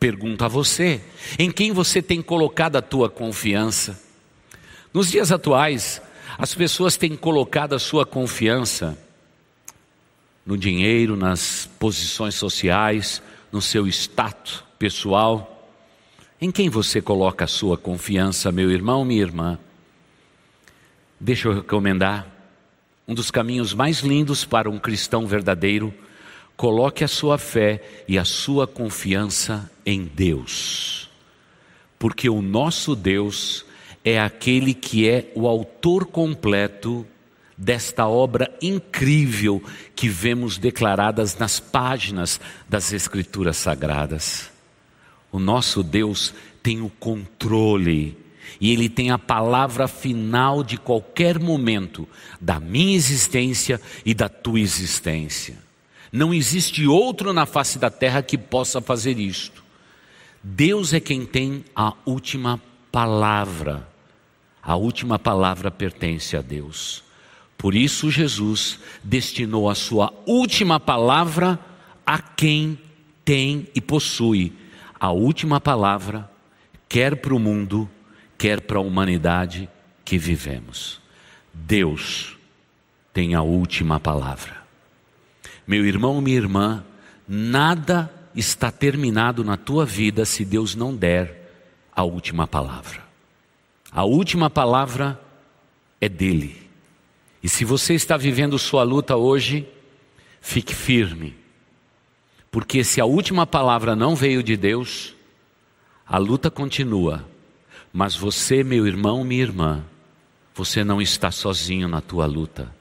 Pergunto 0.00 0.44
a 0.44 0.48
você: 0.48 1.00
em 1.38 1.48
quem 1.48 1.70
você 1.70 2.02
tem 2.02 2.20
colocado 2.20 2.74
a 2.74 2.82
tua 2.82 3.08
confiança? 3.08 4.02
Nos 4.92 5.12
dias 5.12 5.30
atuais, 5.30 6.02
as 6.36 6.52
pessoas 6.52 6.96
têm 6.96 7.14
colocado 7.14 7.72
a 7.72 7.78
sua 7.78 8.04
confiança 8.04 8.98
no 10.44 10.58
dinheiro, 10.58 11.16
nas 11.16 11.70
posições 11.78 12.34
sociais, 12.34 13.22
no 13.52 13.62
seu 13.62 13.86
status 13.86 14.64
pessoal. 14.76 15.55
Em 16.40 16.50
quem 16.50 16.68
você 16.68 17.00
coloca 17.00 17.44
a 17.44 17.48
sua 17.48 17.78
confiança, 17.78 18.52
meu 18.52 18.70
irmão, 18.70 19.04
minha 19.04 19.22
irmã? 19.22 19.58
Deixa 21.18 21.48
eu 21.48 21.54
recomendar 21.54 22.26
um 23.08 23.14
dos 23.14 23.30
caminhos 23.30 23.72
mais 23.72 24.00
lindos 24.00 24.44
para 24.44 24.68
um 24.68 24.78
cristão 24.78 25.26
verdadeiro 25.26 25.94
Coloque 26.56 27.04
a 27.04 27.08
sua 27.08 27.36
fé 27.36 27.82
e 28.08 28.18
a 28.18 28.24
sua 28.24 28.66
confiança 28.66 29.70
em 29.84 30.04
Deus, 30.04 31.10
porque 31.98 32.30
o 32.30 32.40
nosso 32.40 32.96
Deus 32.96 33.66
é 34.02 34.18
aquele 34.18 34.72
que 34.72 35.06
é 35.06 35.30
o 35.34 35.46
autor 35.46 36.06
completo 36.06 37.06
desta 37.58 38.06
obra 38.06 38.50
incrível 38.62 39.62
que 39.94 40.08
vemos 40.08 40.56
declaradas 40.56 41.36
nas 41.36 41.60
páginas 41.60 42.40
das 42.66 42.90
Escrituras 42.92 43.58
Sagradas. 43.58 44.55
O 45.36 45.38
nosso 45.38 45.82
Deus 45.82 46.32
tem 46.62 46.80
o 46.80 46.88
controle 46.88 48.16
e 48.58 48.72
Ele 48.72 48.88
tem 48.88 49.10
a 49.10 49.18
palavra 49.18 49.86
final 49.86 50.64
de 50.64 50.78
qualquer 50.78 51.38
momento 51.38 52.08
da 52.40 52.58
minha 52.58 52.96
existência 52.96 53.78
e 54.02 54.14
da 54.14 54.30
tua 54.30 54.58
existência. 54.58 55.58
Não 56.10 56.32
existe 56.32 56.86
outro 56.86 57.34
na 57.34 57.44
face 57.44 57.78
da 57.78 57.90
terra 57.90 58.22
que 58.22 58.38
possa 58.38 58.80
fazer 58.80 59.18
isto. 59.18 59.62
Deus 60.42 60.94
é 60.94 61.00
quem 61.00 61.26
tem 61.26 61.66
a 61.74 61.92
última 62.06 62.58
palavra. 62.90 63.86
A 64.62 64.74
última 64.74 65.18
palavra 65.18 65.70
pertence 65.70 66.34
a 66.34 66.40
Deus. 66.40 67.04
Por 67.58 67.74
isso, 67.74 68.10
Jesus 68.10 68.78
destinou 69.04 69.68
a 69.68 69.74
sua 69.74 70.14
última 70.24 70.80
palavra 70.80 71.60
a 72.06 72.18
quem 72.18 72.78
tem 73.22 73.68
e 73.74 73.82
possui 73.82 74.64
a 74.98 75.10
última 75.10 75.60
palavra, 75.60 76.30
quer 76.88 77.16
para 77.16 77.34
o 77.34 77.38
mundo, 77.38 77.88
quer 78.38 78.60
para 78.60 78.78
a 78.78 78.82
humanidade 78.82 79.68
que 80.04 80.18
vivemos. 80.18 81.00
Deus 81.52 82.36
tem 83.12 83.34
a 83.34 83.42
última 83.42 83.98
palavra. 83.98 84.56
Meu 85.66 85.84
irmão, 85.84 86.20
minha 86.20 86.36
irmã, 86.36 86.84
nada 87.26 88.12
está 88.34 88.70
terminado 88.70 89.42
na 89.42 89.56
tua 89.56 89.84
vida 89.84 90.24
se 90.24 90.44
Deus 90.44 90.74
não 90.74 90.94
der 90.94 91.50
a 91.94 92.04
última 92.04 92.46
palavra. 92.46 93.02
A 93.90 94.04
última 94.04 94.50
palavra 94.50 95.18
é 96.00 96.08
dele. 96.08 96.68
E 97.42 97.48
se 97.48 97.64
você 97.64 97.94
está 97.94 98.16
vivendo 98.16 98.58
sua 98.58 98.82
luta 98.82 99.16
hoje, 99.16 99.66
fique 100.40 100.74
firme. 100.74 101.34
Porque 102.50 102.82
se 102.84 103.00
a 103.00 103.04
última 103.04 103.46
palavra 103.46 103.94
não 103.94 104.14
veio 104.14 104.42
de 104.42 104.56
Deus, 104.56 105.14
a 106.06 106.18
luta 106.18 106.50
continua. 106.50 107.24
Mas 107.92 108.14
você, 108.14 108.62
meu 108.62 108.86
irmão, 108.86 109.24
minha 109.24 109.42
irmã, 109.42 109.84
você 110.54 110.84
não 110.84 111.00
está 111.00 111.30
sozinho 111.30 111.88
na 111.88 112.00
tua 112.00 112.26
luta. 112.26 112.74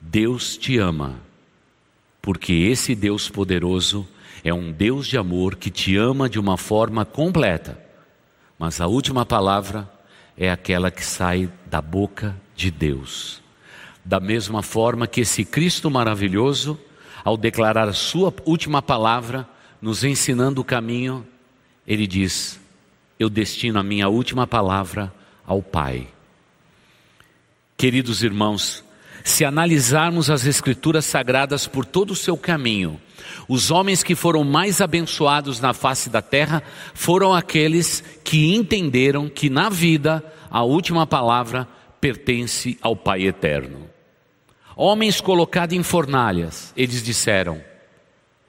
Deus 0.00 0.56
te 0.56 0.78
ama 0.78 1.20
porque 2.22 2.52
esse 2.52 2.94
Deus 2.94 3.28
poderoso 3.28 4.06
é 4.44 4.52
um 4.52 4.70
Deus 4.70 5.06
de 5.06 5.16
amor 5.16 5.56
que 5.56 5.70
te 5.70 5.96
ama 5.96 6.28
de 6.28 6.38
uma 6.38 6.56
forma 6.56 7.04
completa. 7.04 7.78
Mas 8.58 8.80
a 8.80 8.86
última 8.86 9.24
palavra 9.24 9.90
é 10.36 10.50
aquela 10.50 10.90
que 10.90 11.04
sai 11.04 11.50
da 11.66 11.80
boca 11.80 12.36
de 12.54 12.70
Deus. 12.70 13.40
Da 14.04 14.20
mesma 14.20 14.62
forma 14.62 15.06
que 15.06 15.22
esse 15.22 15.44
Cristo 15.44 15.90
maravilhoso, 15.90 16.78
ao 17.24 17.36
declarar 17.36 17.88
a 17.88 17.92
sua 17.92 18.32
última 18.44 18.80
palavra, 18.80 19.48
nos 19.80 20.04
ensinando 20.04 20.60
o 20.60 20.64
caminho, 20.64 21.26
ele 21.86 22.06
diz: 22.06 22.60
Eu 23.18 23.28
destino 23.28 23.78
a 23.78 23.82
minha 23.82 24.08
última 24.08 24.46
palavra 24.46 25.12
ao 25.46 25.62
Pai. 25.62 26.08
Queridos 27.76 28.22
irmãos, 28.22 28.84
se 29.24 29.44
analisarmos 29.44 30.30
as 30.30 30.46
Escrituras 30.46 31.04
sagradas 31.04 31.66
por 31.66 31.84
todo 31.84 32.12
o 32.12 32.16
seu 32.16 32.36
caminho, 32.36 33.00
os 33.48 33.70
homens 33.70 34.02
que 34.02 34.14
foram 34.14 34.44
mais 34.44 34.80
abençoados 34.80 35.60
na 35.60 35.74
face 35.74 36.08
da 36.08 36.22
terra 36.22 36.62
foram 36.94 37.34
aqueles 37.34 38.02
que 38.24 38.54
entenderam 38.54 39.28
que 39.28 39.50
na 39.50 39.68
vida 39.68 40.22
a 40.50 40.62
última 40.62 41.06
palavra 41.06 41.66
pertence 42.00 42.78
ao 42.80 42.96
Pai 42.96 43.26
eterno. 43.26 43.89
Homens 44.80 45.20
colocados 45.20 45.76
em 45.76 45.82
fornalhas, 45.82 46.72
eles 46.74 47.02
disseram: 47.02 47.60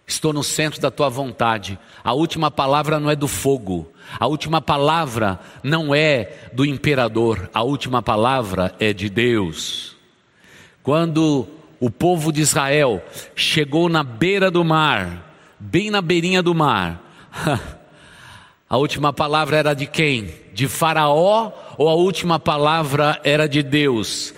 Estou 0.08 0.32
no 0.32 0.44
centro 0.44 0.80
da 0.80 0.90
tua 0.90 1.10
vontade. 1.10 1.78
A 2.02 2.14
última 2.14 2.50
palavra 2.50 3.00
não 3.00 3.10
é 3.10 3.16
do 3.16 3.28
fogo. 3.28 3.92
A 4.18 4.28
última 4.28 4.62
palavra 4.62 5.40
não 5.62 5.94
é 5.94 6.50
do 6.54 6.66
imperador. 6.66 7.50
A 7.54 7.64
última 7.64 8.02
palavra 8.02 8.74
é 8.80 8.94
de 8.94 9.10
Deus. 9.10 9.96
Quando 10.82 11.48
o 11.80 11.90
povo 11.90 12.32
de 12.32 12.42
Israel 12.42 13.04
chegou 13.36 13.90
na 13.90 14.04
beira 14.04 14.50
do 14.50 14.64
mar, 14.64 15.34
bem 15.60 15.92
na 15.92 16.02
beirinha 16.02 16.42
do 16.42 16.56
mar, 16.56 17.02
a 18.70 18.78
última 18.78 19.12
palavra 19.12 19.58
era 19.58 19.74
de 19.74 19.86
quem? 19.86 20.34
De 20.54 20.68
Faraó 20.68 21.52
ou 21.78 21.90
a 21.90 21.94
última 21.94 22.40
palavra 22.40 23.20
era 23.24 23.48
de 23.48 23.62
Deus? 23.62 24.34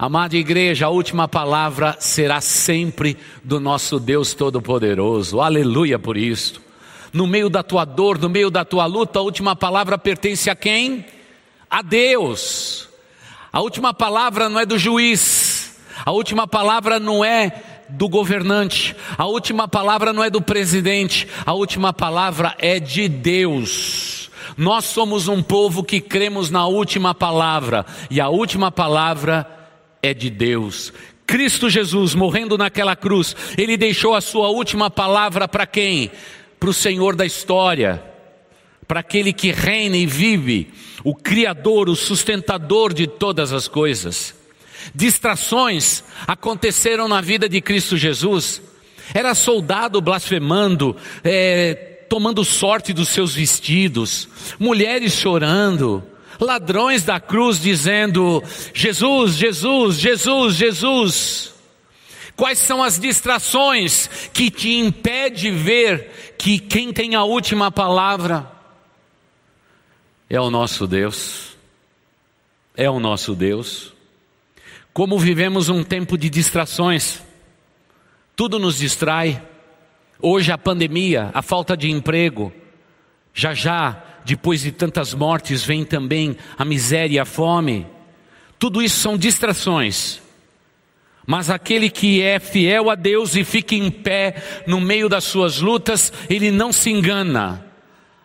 Amada 0.00 0.36
igreja, 0.36 0.86
a 0.86 0.90
última 0.90 1.26
palavra 1.26 1.96
será 1.98 2.40
sempre 2.40 3.18
do 3.42 3.58
nosso 3.58 3.98
Deus 3.98 4.32
Todo-Poderoso. 4.32 5.40
Aleluia 5.40 5.98
por 5.98 6.16
isso. 6.16 6.62
No 7.12 7.26
meio 7.26 7.50
da 7.50 7.64
tua 7.64 7.84
dor, 7.84 8.16
no 8.16 8.28
meio 8.28 8.48
da 8.48 8.64
tua 8.64 8.86
luta, 8.86 9.18
a 9.18 9.22
última 9.22 9.56
palavra 9.56 9.98
pertence 9.98 10.48
a 10.48 10.54
quem? 10.54 11.04
A 11.68 11.82
Deus. 11.82 12.88
A 13.52 13.60
última 13.60 13.92
palavra 13.92 14.48
não 14.48 14.60
é 14.60 14.64
do 14.64 14.78
juiz. 14.78 15.76
A 16.06 16.12
última 16.12 16.46
palavra 16.46 17.00
não 17.00 17.24
é 17.24 17.60
do 17.88 18.08
governante. 18.08 18.94
A 19.16 19.26
última 19.26 19.66
palavra 19.66 20.12
não 20.12 20.22
é 20.22 20.30
do 20.30 20.40
presidente. 20.40 21.26
A 21.44 21.54
última 21.54 21.92
palavra 21.92 22.54
é 22.60 22.78
de 22.78 23.08
Deus. 23.08 24.30
Nós 24.56 24.84
somos 24.84 25.26
um 25.26 25.42
povo 25.42 25.82
que 25.82 26.00
cremos 26.00 26.50
na 26.50 26.68
última 26.68 27.16
palavra. 27.16 27.84
E 28.08 28.20
a 28.20 28.28
última 28.28 28.70
palavra 28.70 29.57
é 30.02 30.14
de 30.14 30.30
Deus. 30.30 30.92
Cristo 31.26 31.68
Jesus 31.68 32.14
morrendo 32.14 32.56
naquela 32.56 32.96
cruz, 32.96 33.36
ele 33.56 33.76
deixou 33.76 34.14
a 34.14 34.20
sua 34.20 34.48
última 34.48 34.88
palavra 34.90 35.46
para 35.46 35.66
quem? 35.66 36.10
Para 36.58 36.70
o 36.70 36.74
Senhor 36.74 37.14
da 37.14 37.26
história, 37.26 38.02
para 38.86 39.00
aquele 39.00 39.32
que 39.32 39.52
reina 39.52 39.96
e 39.96 40.06
vive, 40.06 40.72
o 41.04 41.14
Criador, 41.14 41.88
o 41.88 41.94
sustentador 41.94 42.94
de 42.94 43.06
todas 43.06 43.52
as 43.52 43.68
coisas. 43.68 44.34
Distrações 44.94 46.02
aconteceram 46.26 47.06
na 47.06 47.20
vida 47.20 47.48
de 47.48 47.60
Cristo 47.60 47.96
Jesus. 47.96 48.62
Era 49.12 49.34
soldado 49.34 50.00
blasfemando, 50.00 50.96
é, 51.22 51.74
tomando 52.08 52.44
sorte 52.44 52.92
dos 52.92 53.08
seus 53.10 53.34
vestidos, 53.34 54.28
mulheres 54.58 55.12
chorando, 55.12 56.02
ladrões 56.40 57.04
da 57.04 57.20
cruz 57.20 57.60
dizendo: 57.60 58.42
Jesus, 58.74 59.36
Jesus, 59.36 59.98
Jesus, 59.98 60.54
Jesus. 60.54 61.54
Quais 62.36 62.58
são 62.58 62.82
as 62.82 62.98
distrações 63.00 64.08
que 64.32 64.48
te 64.48 64.76
impede 64.76 65.50
ver 65.50 66.34
que 66.38 66.60
quem 66.60 66.92
tem 66.92 67.16
a 67.16 67.24
última 67.24 67.68
palavra 67.68 68.48
é 70.30 70.40
o 70.40 70.48
nosso 70.48 70.86
Deus? 70.86 71.56
É 72.76 72.88
o 72.88 73.00
nosso 73.00 73.34
Deus. 73.34 73.92
Como 74.92 75.18
vivemos 75.18 75.68
um 75.68 75.82
tempo 75.82 76.16
de 76.16 76.30
distrações, 76.30 77.20
tudo 78.36 78.56
nos 78.58 78.78
distrai. 78.78 79.42
Hoje 80.20 80.52
a 80.52 80.58
pandemia, 80.58 81.30
a 81.34 81.42
falta 81.42 81.76
de 81.76 81.90
emprego, 81.90 82.52
já 83.34 83.52
já 83.52 84.00
depois 84.28 84.60
de 84.60 84.70
tantas 84.70 85.14
mortes, 85.14 85.64
vem 85.64 85.86
também 85.86 86.36
a 86.58 86.62
miséria 86.62 87.16
e 87.16 87.18
a 87.18 87.24
fome. 87.24 87.86
Tudo 88.58 88.82
isso 88.82 88.98
são 88.98 89.16
distrações. 89.16 90.20
Mas 91.26 91.48
aquele 91.48 91.88
que 91.88 92.20
é 92.20 92.38
fiel 92.38 92.90
a 92.90 92.94
Deus 92.94 93.34
e 93.34 93.42
fica 93.42 93.74
em 93.74 93.90
pé 93.90 94.62
no 94.66 94.82
meio 94.82 95.08
das 95.08 95.24
suas 95.24 95.60
lutas, 95.60 96.12
ele 96.28 96.50
não 96.50 96.74
se 96.74 96.90
engana. 96.90 97.64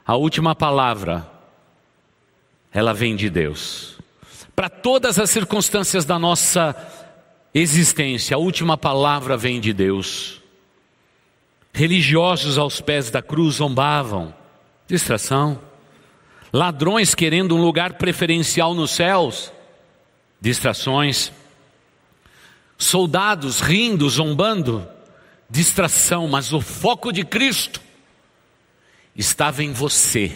A 0.05 0.17
última 0.17 0.53
palavra, 0.53 1.25
ela 2.73 2.93
vem 2.93 3.15
de 3.15 3.29
Deus. 3.29 3.97
Para 4.53 4.67
todas 4.67 5.17
as 5.17 5.29
circunstâncias 5.29 6.03
da 6.03 6.19
nossa 6.19 6.75
existência, 7.53 8.35
a 8.35 8.39
última 8.39 8.77
palavra 8.77 9.37
vem 9.37 9.61
de 9.61 9.71
Deus. 9.71 10.41
Religiosos 11.71 12.57
aos 12.57 12.81
pés 12.81 13.09
da 13.09 13.21
cruz 13.21 13.55
zombavam, 13.55 14.33
distração 14.85 15.71
ladrões 16.53 17.15
querendo 17.15 17.55
um 17.55 17.61
lugar 17.61 17.93
preferencial 17.95 18.75
nos 18.75 18.91
céus, 18.91 19.51
distrações, 20.39 21.31
soldados 22.77 23.59
rindo, 23.59 24.07
zombando, 24.07 24.87
distração, 25.49 26.27
mas 26.27 26.53
o 26.53 26.61
foco 26.61 27.11
de 27.11 27.25
Cristo 27.25 27.81
estava 29.15 29.63
em 29.63 29.73
você, 29.73 30.31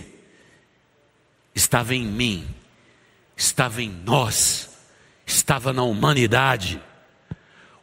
estava 1.54 1.94
em 1.94 2.06
mim, 2.06 2.48
estava 3.36 3.84
em 3.84 3.90
nós, 3.90 4.76
estava 5.24 5.72
na 5.72 5.84
humanidade. 5.84 6.82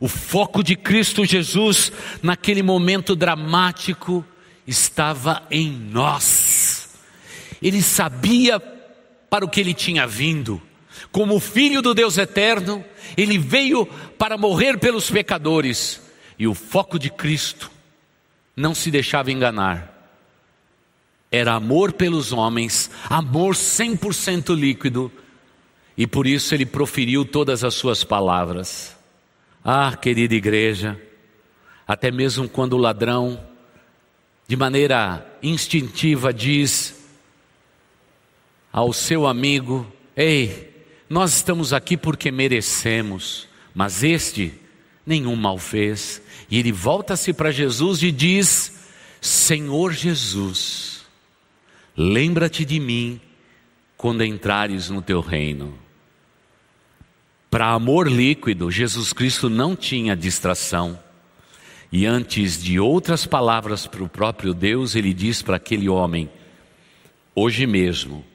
O 0.00 0.08
foco 0.08 0.62
de 0.62 0.74
Cristo 0.74 1.24
Jesus 1.24 1.92
naquele 2.20 2.62
momento 2.62 3.14
dramático 3.14 4.24
estava 4.66 5.46
em 5.50 5.70
nós. 5.70 6.53
Ele 7.64 7.80
sabia 7.80 8.60
para 9.30 9.42
o 9.42 9.48
que 9.48 9.58
ele 9.58 9.72
tinha 9.72 10.06
vindo. 10.06 10.60
Como 11.10 11.40
filho 11.40 11.80
do 11.80 11.94
Deus 11.94 12.18
eterno, 12.18 12.84
ele 13.16 13.38
veio 13.38 13.86
para 14.18 14.36
morrer 14.36 14.78
pelos 14.78 15.10
pecadores. 15.10 16.00
E 16.38 16.46
o 16.46 16.52
foco 16.52 16.98
de 16.98 17.08
Cristo 17.08 17.70
não 18.54 18.74
se 18.74 18.90
deixava 18.90 19.32
enganar. 19.32 19.92
Era 21.32 21.54
amor 21.54 21.94
pelos 21.94 22.32
homens, 22.32 22.90
amor 23.08 23.54
100% 23.54 24.54
líquido. 24.54 25.10
E 25.96 26.06
por 26.06 26.26
isso 26.26 26.54
ele 26.54 26.66
proferiu 26.66 27.24
todas 27.24 27.64
as 27.64 27.74
suas 27.74 28.04
palavras. 28.04 28.94
Ah, 29.64 29.96
querida 29.96 30.34
igreja, 30.34 31.00
até 31.88 32.10
mesmo 32.10 32.46
quando 32.46 32.74
o 32.74 32.78
ladrão, 32.78 33.40
de 34.46 34.56
maneira 34.56 35.26
instintiva, 35.42 36.32
diz: 36.32 37.03
ao 38.74 38.92
seu 38.92 39.24
amigo: 39.24 39.86
Ei, 40.16 40.74
nós 41.08 41.36
estamos 41.36 41.72
aqui 41.72 41.96
porque 41.96 42.32
merecemos, 42.32 43.46
mas 43.72 44.02
este 44.02 44.52
nenhum 45.06 45.36
mal 45.36 45.58
fez. 45.58 46.20
E 46.50 46.58
ele 46.58 46.72
volta-se 46.72 47.32
para 47.32 47.52
Jesus 47.52 48.02
e 48.02 48.10
diz: 48.10 48.72
Senhor 49.20 49.92
Jesus, 49.92 51.06
lembra-te 51.96 52.64
de 52.64 52.80
mim 52.80 53.20
quando 53.96 54.24
entrares 54.24 54.90
no 54.90 55.00
teu 55.00 55.20
reino. 55.20 55.78
Para 57.48 57.72
amor 57.72 58.10
líquido, 58.10 58.72
Jesus 58.72 59.12
Cristo 59.12 59.48
não 59.48 59.76
tinha 59.76 60.16
distração. 60.16 60.98
E 61.92 62.06
antes 62.06 62.60
de 62.60 62.80
outras 62.80 63.24
palavras 63.24 63.86
para 63.86 64.02
o 64.02 64.08
próprio 64.08 64.52
Deus, 64.52 64.96
ele 64.96 65.14
diz 65.14 65.42
para 65.42 65.54
aquele 65.58 65.88
homem: 65.88 66.28
Hoje 67.36 67.68
mesmo 67.68 68.33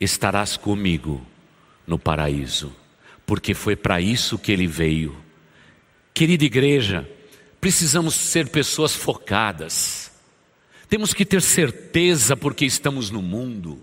estarás 0.00 0.56
comigo 0.56 1.24
no 1.86 1.98
paraíso, 1.98 2.74
porque 3.26 3.54
foi 3.54 3.76
para 3.76 4.00
isso 4.00 4.38
que 4.38 4.52
ele 4.52 4.66
veio. 4.66 5.16
Querida 6.14 6.44
igreja, 6.44 7.08
precisamos 7.60 8.14
ser 8.14 8.48
pessoas 8.48 8.94
focadas, 8.94 10.10
temos 10.88 11.12
que 11.12 11.24
ter 11.24 11.42
certeza 11.42 12.36
porque 12.36 12.64
estamos 12.64 13.10
no 13.10 13.20
mundo. 13.20 13.82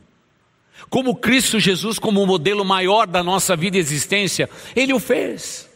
Como 0.89 1.15
Cristo 1.15 1.59
Jesus, 1.59 1.99
como 1.99 2.21
o 2.21 2.27
modelo 2.27 2.65
maior 2.65 3.07
da 3.07 3.23
nossa 3.23 3.55
vida 3.55 3.77
e 3.77 3.79
existência, 3.79 4.49
Ele 4.75 4.93
o 4.93 4.99
fez. 4.99 5.69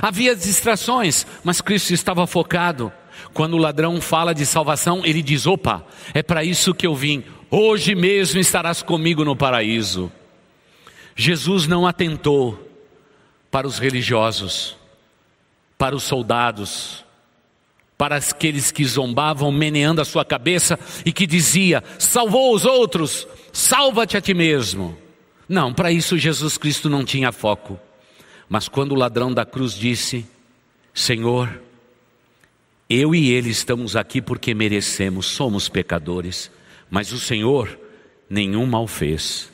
Havia 0.00 0.34
distrações, 0.34 1.26
mas 1.42 1.60
Cristo 1.60 1.92
estava 1.92 2.26
focado. 2.26 2.92
Quando 3.32 3.54
o 3.54 3.58
ladrão 3.58 4.00
fala 4.00 4.34
de 4.34 4.44
salvação, 4.44 5.02
ele 5.04 5.22
diz: 5.22 5.46
opa, 5.46 5.84
é 6.12 6.22
para 6.22 6.44
isso 6.44 6.74
que 6.74 6.86
eu 6.86 6.94
vim. 6.94 7.24
Hoje 7.56 7.94
mesmo 7.94 8.40
estarás 8.40 8.82
comigo 8.82 9.24
no 9.24 9.36
paraíso. 9.36 10.10
Jesus 11.14 11.68
não 11.68 11.86
atentou 11.86 12.68
para 13.48 13.64
os 13.64 13.78
religiosos, 13.78 14.76
para 15.78 15.94
os 15.94 16.02
soldados, 16.02 17.04
para 17.96 18.16
aqueles 18.16 18.72
que 18.72 18.84
zombavam, 18.84 19.52
meneando 19.52 20.00
a 20.00 20.04
sua 20.04 20.24
cabeça 20.24 20.76
e 21.06 21.12
que 21.12 21.28
dizia: 21.28 21.84
salvou 21.96 22.52
os 22.52 22.64
outros, 22.64 23.24
salva-te 23.52 24.16
a 24.16 24.20
ti 24.20 24.34
mesmo. 24.34 24.98
Não, 25.48 25.72
para 25.72 25.92
isso 25.92 26.18
Jesus 26.18 26.58
Cristo 26.58 26.90
não 26.90 27.04
tinha 27.04 27.30
foco. 27.30 27.78
Mas 28.48 28.66
quando 28.66 28.90
o 28.90 28.98
ladrão 28.98 29.32
da 29.32 29.46
cruz 29.46 29.74
disse: 29.74 30.26
Senhor, 30.92 31.62
eu 32.90 33.14
e 33.14 33.30
ele 33.30 33.50
estamos 33.50 33.94
aqui 33.94 34.20
porque 34.20 34.52
merecemos, 34.54 35.26
somos 35.26 35.68
pecadores. 35.68 36.50
Mas 36.94 37.10
o 37.10 37.18
Senhor 37.18 37.76
nenhum 38.30 38.66
mal 38.66 38.86
fez. 38.86 39.50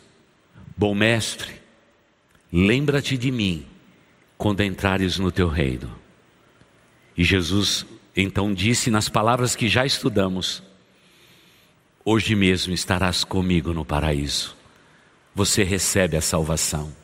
Bom 0.77 0.95
mestre, 0.95 1.55
lembra-te 2.53 3.17
de 3.17 3.31
mim 3.31 3.65
quando 4.37 4.63
entrares 4.63 5.19
no 5.19 5.33
teu 5.33 5.49
reino. 5.49 5.91
E 7.17 7.25
Jesus 7.25 7.87
então 8.15 8.53
disse 8.53 8.91
nas 8.91 9.09
palavras 9.09 9.57
que 9.57 9.71
já 9.71 9.87
estudamos: 9.87 10.63
Hoje 12.05 12.35
mesmo 12.35 12.75
estarás 12.75 13.25
comigo 13.25 13.73
no 13.73 13.87
paraíso. 13.87 14.55
Você 15.35 15.63
recebe 15.63 16.19
a 16.19 16.21
salvação. 16.21 16.95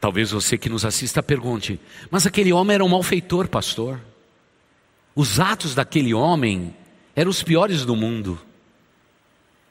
Talvez 0.00 0.30
você 0.30 0.56
que 0.56 0.70
nos 0.70 0.86
assista 0.86 1.22
pergunte: 1.22 1.78
Mas 2.10 2.26
aquele 2.26 2.54
homem 2.54 2.76
era 2.76 2.84
um 2.86 2.88
malfeitor, 2.88 3.48
pastor. 3.48 4.00
Os 5.14 5.38
atos 5.38 5.74
daquele 5.74 6.14
homem 6.14 6.74
eram 7.14 7.30
os 7.30 7.42
piores 7.42 7.84
do 7.84 7.94
mundo. 7.94 8.40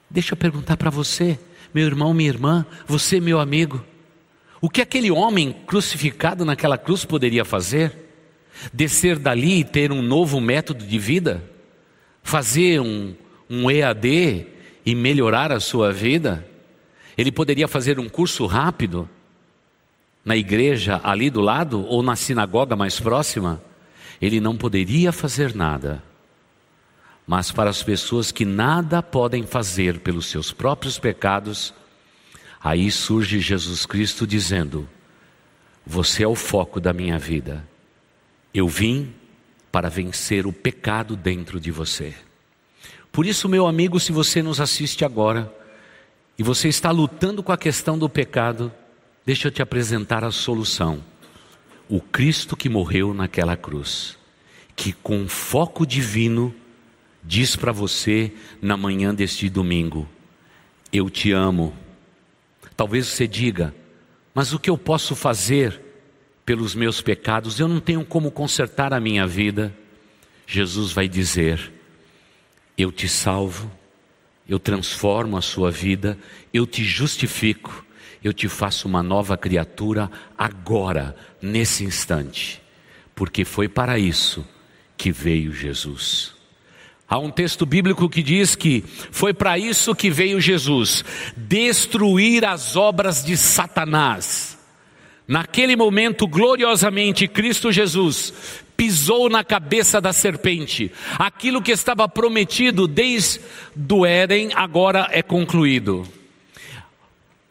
Deixa 0.10 0.34
eu 0.34 0.38
perguntar 0.38 0.76
para 0.76 0.89
você, 0.89 1.38
meu 1.74 1.86
irmão, 1.86 2.13
minha 2.13 2.30
irmã, 2.30 2.65
você, 2.88 3.19
meu 3.19 3.39
amigo. 3.39 3.84
O 4.60 4.69
que 4.69 4.82
aquele 4.82 5.12
homem 5.12 5.56
crucificado 5.67 6.43
naquela 6.43 6.78
cruz 6.78 7.06
poderia 7.06 7.45
fazer? 7.45 7.95
Descer 8.74 9.19
dali 9.19 9.60
e 9.60 9.63
ter 9.63 9.91
um 9.91 10.02
novo 10.02 10.41
método 10.41 10.86
de 10.86 10.98
vida? 10.98 11.43
Fazer 12.24 12.82
um, 12.82 13.15
um 13.50 13.69
EAD 13.69 14.48
e 14.86 14.95
melhorar 14.95 15.52
a 15.52 15.60
sua 15.60 15.93
vida? 15.93 16.45
Ele 17.17 17.32
poderia 17.32 17.67
fazer 17.67 18.00
um 18.00 18.10
curso 18.10 18.45
rápido 18.45 19.08
na 20.26 20.36
igreja 20.36 21.00
ali 21.04 21.30
do 21.30 21.39
lado 21.39 21.86
ou 21.86 22.02
na 22.02 22.15
sinagoga 22.15 22.76
mais 22.76 23.00
próxima? 23.00 23.62
Ele 24.19 24.41
não 24.41 24.58
poderia 24.58 25.12
fazer 25.12 25.54
nada. 25.56 26.04
Mas 27.30 27.52
para 27.52 27.70
as 27.70 27.84
pessoas 27.84 28.32
que 28.32 28.44
nada 28.44 29.04
podem 29.04 29.46
fazer 29.46 30.00
pelos 30.00 30.26
seus 30.26 30.52
próprios 30.52 30.98
pecados, 30.98 31.74
Aí 32.62 32.92
surge 32.92 33.39
Jesus 33.39 33.86
Cristo 33.86 34.28
dizendo: 34.28 34.88
Você 35.86 36.24
é 36.24 36.28
o 36.28 36.36
foco 36.36 36.80
da 36.80 36.92
minha 36.92 37.18
vida. 37.18 37.65
Eu 38.54 38.68
vim 38.68 39.13
para 39.72 39.89
vencer 39.89 40.46
o 40.46 40.52
pecado 40.52 41.15
dentro 41.15 41.60
de 41.60 41.72
você. 41.72 42.13
Por 43.12 43.26
isso, 43.26 43.48
meu 43.48 43.65
amigo, 43.65 44.00
se 44.00 44.12
você 44.12 44.42
nos 44.42 44.60
assiste 44.60 45.06
agora 45.06 45.52
e 46.38 46.44
você 46.44 46.68
está 46.68 46.92
lutando 46.92 47.42
com 47.42 47.52
a 47.52 47.58
questão 47.58 47.98
do 47.98 48.10
pecado, 48.10 48.72
deixa 49.26 49.48
eu 49.48 49.52
te 49.52 49.62
apresentar 49.62 50.24
a 50.24 50.32
solução. 50.32 51.04
O 51.88 52.02
Cristo 52.02 52.58
que 52.58 52.70
morreu 52.70 53.13
naquela 53.13 53.56
cruz, 53.56 54.18
que 54.76 54.92
com 54.92 55.28
foco 55.28 55.86
divino 55.86 56.54
diz 57.23 57.55
para 57.55 57.71
você 57.71 58.32
na 58.62 58.75
manhã 58.77 59.13
deste 59.13 59.49
domingo: 59.49 60.08
Eu 60.91 61.10
te 61.10 61.32
amo 61.32 61.73
Talvez 62.79 63.08
você 63.08 63.27
diga, 63.27 63.75
mas 64.34 64.53
o 64.53 64.58
que 64.58 64.69
eu 64.69 64.77
posso 64.77 65.13
fazer 65.13 65.82
pelos 66.45 66.73
meus 66.73 67.01
pecados? 67.01 67.60
Eu 67.60 67.67
não 67.67 67.82
tenho 67.82 68.05
como 68.05 68.32
consertar 68.32 68.93
a 68.93 69.01
minha 69.01 69.27
vida. 69.27 69.75
Jesus 70.47 70.93
vai 70.93 71.05
dizer: 71.05 71.73
Eu 72.77 72.89
te 72.89 73.10
salvo, 73.10 73.69
eu 74.47 74.58
transformo 74.58 75.36
a 75.36 75.41
sua 75.41 75.69
vida, 75.69 76.17
eu 76.53 76.65
te 76.65 76.82
justifico, 76.86 77.86
eu 78.23 78.32
te 78.32 78.47
faço 78.47 78.88
uma 78.88 79.03
nova 79.03 79.36
criatura 79.36 80.10
agora, 80.38 81.17
nesse 81.41 81.84
instante, 81.84 82.62
porque 83.13 83.43
foi 83.43 83.67
para 83.67 83.99
isso 83.99 84.47
que 84.95 85.12
veio 85.12 85.51
Jesus. 85.51 86.38
Há 87.10 87.17
um 87.17 87.32
texto 87.32 87.65
bíblico 87.65 88.08
que 88.08 88.22
diz 88.22 88.56
que 88.56 88.84
foi 89.10 89.34
para 89.34 89.58
isso 89.58 89.95
que 89.95 90.12
veio 90.12 90.39
Jesus 90.39 91.04
destruir 91.36 92.45
as 92.45 92.76
obras 92.76 93.24
de 93.24 93.36
Satanás. 93.36 94.60
Naquele 95.28 95.76
momento, 95.76 96.28
gloriosamente, 96.28 97.28
Cristo 97.28 97.72
Jesus 97.72 98.32
pisou 98.78 99.28
na 99.28 99.43
cabeça 99.43 100.00
da 100.00 100.13
serpente. 100.13 100.91
Aquilo 101.17 101.63
que 101.63 101.72
estava 101.72 102.08
prometido 102.08 102.88
desde 102.88 103.39
o 103.91 104.06
Éden 104.06 104.52
agora 104.54 105.08
é 105.12 105.24
concluído. 105.24 106.08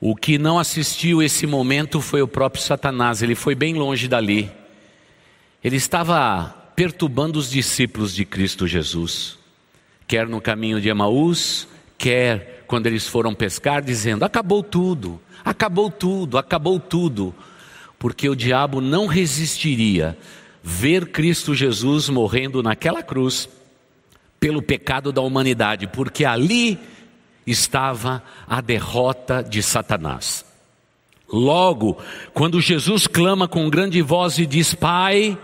O 0.01 0.15
que 0.15 0.39
não 0.39 0.57
assistiu 0.57 1.21
esse 1.21 1.49
momento 1.49 2.01
foi 2.01 2.23
o 2.23 2.29
próprio 2.29 2.63
Satanás, 2.63 3.23
ele 3.23 3.35
foi 3.35 3.57
bem 3.57 3.75
longe 3.75 4.07
dali. 4.07 4.49
Ele 5.65 5.77
estava 5.77 6.73
perturbando 6.77 7.41
os 7.41 7.51
discípulos 7.51 8.15
de 8.15 8.25
Cristo 8.25 8.65
Jesus 8.65 9.38
quer 10.09 10.27
no 10.27 10.41
caminho 10.41 10.81
de 10.81 10.89
Emaús, 10.89 11.69
quer 11.99 12.65
quando 12.67 12.87
eles 12.87 13.07
foram 13.07 13.35
pescar, 13.35 13.83
dizendo: 13.83 14.25
acabou 14.25 14.63
tudo, 14.63 15.21
acabou 15.45 15.91
tudo, 15.91 16.39
acabou 16.39 16.81
tudo, 16.81 17.35
porque 17.99 18.29
o 18.29 18.35
diabo 18.35 18.81
não 18.81 19.07
resistiria 19.07 20.17
ver 20.63 21.09
Cristo 21.09 21.55
Jesus 21.55 22.09
morrendo 22.09 22.63
naquela 22.63 23.03
cruz 23.03 23.49
pelo 24.41 24.63
pecado 24.63 25.13
da 25.13 25.21
humanidade, 25.21 25.87
porque 25.87 26.25
ali 26.25 26.79
estava 27.47 28.23
a 28.47 28.61
derrota 28.61 29.43
de 29.43 29.63
Satanás. 29.63 30.45
Logo, 31.31 31.99
quando 32.33 32.61
Jesus 32.61 33.07
clama 33.07 33.47
com 33.47 33.69
grande 33.69 34.01
voz 34.01 34.39
e 34.39 34.47
diz: 34.47 34.75
Pai, 34.75 35.37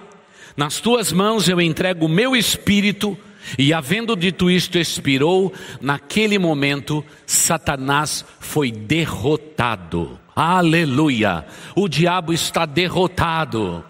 nas 0.57 0.81
tuas 0.81 1.13
mãos 1.13 1.49
eu 1.49 1.61
entrego 1.61 2.07
o 2.07 2.09
meu 2.09 2.35
espírito, 2.35 3.19
e 3.59 3.73
havendo 3.73 4.17
dito 4.17 4.51
isto, 4.51 4.79
expirou. 4.79 5.53
Naquele 5.81 6.39
momento, 6.39 7.05
Satanás 7.27 8.25
foi 8.41 8.71
derrotado. 8.71 10.19
Aleluia! 10.35 11.47
O 11.77 11.89
diabo 11.89 12.33
está 12.33 12.67
derrotado. 12.67 13.85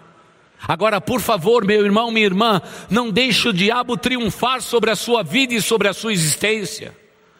Agora, 0.67 0.99
por 0.99 1.21
favor, 1.21 1.63
meu 1.63 1.85
irmão, 1.85 2.09
minha 2.09 2.25
irmã, 2.25 2.61
não 2.89 3.11
deixe 3.11 3.47
o 3.47 3.53
diabo 3.53 3.97
triunfar 3.97 4.61
sobre 4.61 4.89
a 4.89 4.95
sua 4.95 5.23
vida 5.23 5.53
e 5.53 5.61
sobre 5.61 5.87
a 5.87 5.93
sua 5.93 6.11
existência. 6.11 6.95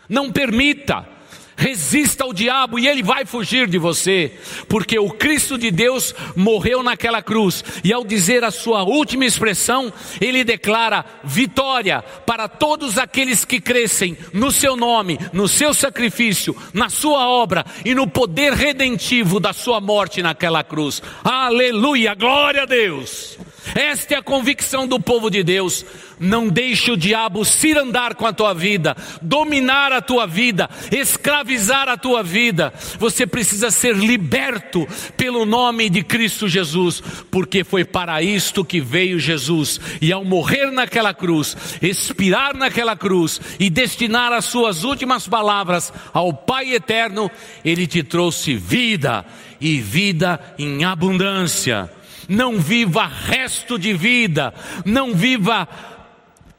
Não 0.07 0.31
permita. 0.31 1.14
Resista 1.57 2.23
ao 2.23 2.33
diabo 2.33 2.77
e 2.77 2.87
ele 2.87 3.01
vai 3.01 3.25
fugir 3.25 3.67
de 3.67 3.77
você, 3.77 4.31
porque 4.67 4.99
o 4.99 5.09
Cristo 5.09 5.57
de 5.57 5.71
Deus 5.71 6.13
morreu 6.35 6.83
naquela 6.83 7.21
cruz, 7.21 7.63
e 7.83 7.93
ao 7.93 8.03
dizer 8.03 8.43
a 8.43 8.51
sua 8.51 8.83
última 8.83 9.25
expressão, 9.25 9.91
ele 10.19 10.43
declara 10.43 11.05
vitória 11.23 12.01
para 12.01 12.47
todos 12.47 12.97
aqueles 12.97 13.45
que 13.45 13.61
crescem 13.61 14.17
no 14.33 14.51
seu 14.51 14.75
nome, 14.75 15.17
no 15.31 15.47
seu 15.47 15.73
sacrifício, 15.73 16.55
na 16.73 16.89
sua 16.89 17.27
obra 17.27 17.65
e 17.85 17.95
no 17.95 18.05
poder 18.05 18.53
redentivo 18.53 19.39
da 19.39 19.53
sua 19.53 19.79
morte 19.79 20.21
naquela 20.21 20.63
cruz. 20.63 21.01
Aleluia, 21.23 22.13
glória 22.13 22.63
a 22.63 22.65
Deus. 22.65 23.37
Esta 23.75 24.13
é 24.13 24.17
a 24.17 24.23
convicção 24.23 24.87
do 24.87 24.97
povo 25.01 25.29
de 25.29 25.43
Deus. 25.43 25.85
Não 26.17 26.47
deixe 26.47 26.89
o 26.91 26.95
diabo 26.95 27.43
cirandar 27.43 28.15
com 28.15 28.25
a 28.25 28.31
tua 28.31 28.53
vida, 28.53 28.95
dominar 29.21 29.91
a 29.91 30.01
tua 30.01 30.25
vida, 30.25 30.69
escravizar 30.89 31.89
a 31.89 31.97
tua 31.97 32.23
vida. 32.23 32.73
Você 32.97 33.27
precisa 33.27 33.69
ser 33.69 33.93
liberto 33.93 34.87
pelo 35.17 35.45
nome 35.45 35.89
de 35.89 36.01
Cristo 36.03 36.47
Jesus, 36.47 37.03
porque 37.29 37.65
foi 37.65 37.83
para 37.83 38.21
isto 38.21 38.63
que 38.63 38.79
veio 38.79 39.19
Jesus. 39.19 39.77
E 40.01 40.09
ao 40.09 40.23
morrer 40.23 40.71
naquela 40.71 41.13
cruz, 41.13 41.57
expirar 41.81 42.55
naquela 42.55 42.95
cruz 42.95 43.41
e 43.59 43.69
destinar 43.69 44.31
as 44.31 44.45
suas 44.45 44.85
últimas 44.85 45.27
palavras 45.27 45.91
ao 46.13 46.33
Pai 46.33 46.73
eterno, 46.73 47.29
ele 47.63 47.85
te 47.85 48.01
trouxe 48.03 48.55
vida 48.55 49.25
e 49.59 49.81
vida 49.81 50.39
em 50.57 50.85
abundância. 50.85 51.89
Não 52.27 52.59
viva 52.59 53.05
resto 53.05 53.77
de 53.77 53.93
vida, 53.93 54.53
não 54.83 55.13
viva 55.13 55.67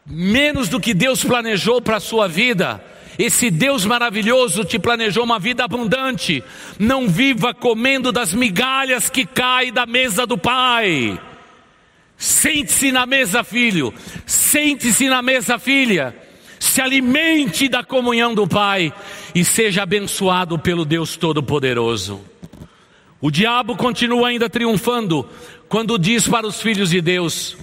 menos 0.06 0.68
do 0.68 0.78
que 0.78 0.94
Deus 0.94 1.24
planejou 1.24 1.80
para 1.80 1.96
a 1.96 2.00
sua 2.00 2.28
vida. 2.28 2.82
Esse 3.18 3.50
Deus 3.50 3.84
maravilhoso 3.84 4.64
te 4.64 4.78
planejou 4.78 5.24
uma 5.24 5.38
vida 5.38 5.64
abundante. 5.64 6.44
Não 6.78 7.08
viva 7.08 7.54
comendo 7.54 8.12
das 8.12 8.32
migalhas 8.32 9.08
que 9.08 9.24
caem 9.24 9.72
da 9.72 9.86
mesa 9.86 10.26
do 10.26 10.36
Pai. 10.36 11.18
Sente-se 12.16 12.92
na 12.92 13.06
mesa, 13.06 13.42
filho. 13.42 13.92
Sente-se 14.26 15.08
na 15.08 15.22
mesa, 15.22 15.58
filha. 15.58 16.14
Se 16.58 16.80
alimente 16.80 17.68
da 17.68 17.82
comunhão 17.82 18.34
do 18.34 18.46
Pai 18.46 18.92
e 19.34 19.44
seja 19.44 19.82
abençoado 19.82 20.58
pelo 20.58 20.84
Deus 20.84 21.16
Todo-Poderoso. 21.16 22.20
O 23.20 23.30
diabo 23.30 23.76
continua 23.76 24.28
ainda 24.28 24.48
triunfando 24.48 25.28
quando 25.68 25.98
diz 25.98 26.28
para 26.28 26.46
os 26.46 26.60
filhos 26.60 26.90
de 26.90 27.00
Deus: 27.00 27.56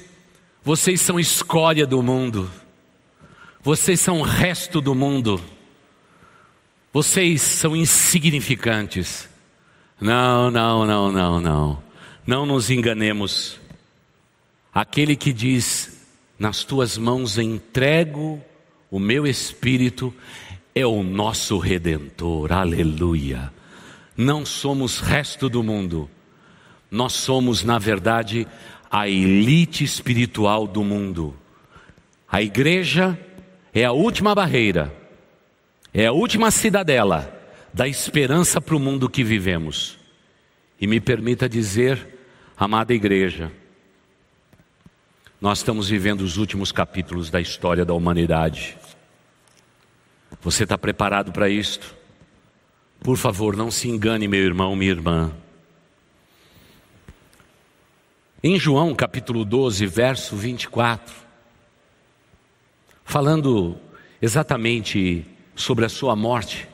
vocês 0.64 1.02
são 1.02 1.20
escória 1.20 1.86
do 1.86 2.02
mundo. 2.02 2.50
Vocês 3.62 4.00
são 4.00 4.20
o 4.20 4.24
resto 4.24 4.80
do 4.80 4.96
mundo. 4.96 5.42
Vocês 6.92 7.42
são 7.42 7.76
insignificantes. 7.76 9.28
Não, 10.00 10.50
não, 10.50 10.86
não, 10.86 11.12
não, 11.12 11.42
não. 11.42 11.84
Não 12.26 12.46
nos 12.46 12.70
enganemos. 12.70 13.60
Aquele 14.74 15.18
que 15.18 15.34
diz: 15.34 16.06
Nas 16.40 16.64
tuas 16.64 16.98
mãos 16.98 17.38
entrego 17.38 18.42
o 18.90 19.00
meu 19.00 19.28
espírito, 19.28 20.14
é 20.74 20.86
o 20.86 21.04
nosso 21.04 21.58
redentor. 21.58 22.54
Aleluia. 22.54 23.52
Não 24.16 24.46
somos 24.46 25.00
resto 25.00 25.50
do 25.50 25.62
mundo. 25.62 26.10
Nós 26.94 27.14
somos, 27.14 27.64
na 27.64 27.80
verdade, 27.80 28.48
a 28.92 29.10
elite 29.10 29.84
espiritual 29.84 30.68
do 30.68 30.84
mundo. 30.84 31.36
A 32.32 32.40
igreja 32.40 33.20
é 33.74 33.84
a 33.84 33.92
última 33.92 34.36
barreira, 34.36 34.96
é 35.92 36.06
a 36.06 36.12
última 36.12 36.52
cidadela 36.52 37.36
da 37.74 37.88
esperança 37.88 38.62
para 38.62 38.76
o 38.76 38.80
mundo 38.80 39.10
que 39.10 39.24
vivemos. 39.24 39.98
E 40.80 40.86
me 40.86 41.02
permita 41.02 41.50
dizer, 41.50 42.16
amada 42.56 42.94
igreja, 42.94 43.52
nós 45.42 45.58
estamos 45.58 45.90
vivendo 45.90 46.22
os 46.22 46.38
últimos 46.38 46.72
capítulos 46.72 47.32
da 47.32 47.42
história 47.42 47.84
da 47.84 47.96
humanidade. 47.96 48.78
Você 50.44 50.62
está 50.62 50.78
preparado 50.78 51.32
para 51.32 51.50
isto? 51.50 51.96
Por 53.00 53.18
favor, 53.18 53.56
não 53.58 53.72
se 53.72 53.90
engane, 53.90 54.28
meu 54.28 54.44
irmão, 54.44 54.76
minha 54.76 54.92
irmã. 54.92 55.34
Em 58.46 58.60
João 58.60 58.94
capítulo 58.94 59.46
12, 59.46 59.86
verso 59.86 60.36
24, 60.36 61.16
falando 63.06 63.78
exatamente 64.22 65.26
sobre 65.56 65.86
a 65.86 65.90
sua 65.90 66.14
morte, 66.14 66.68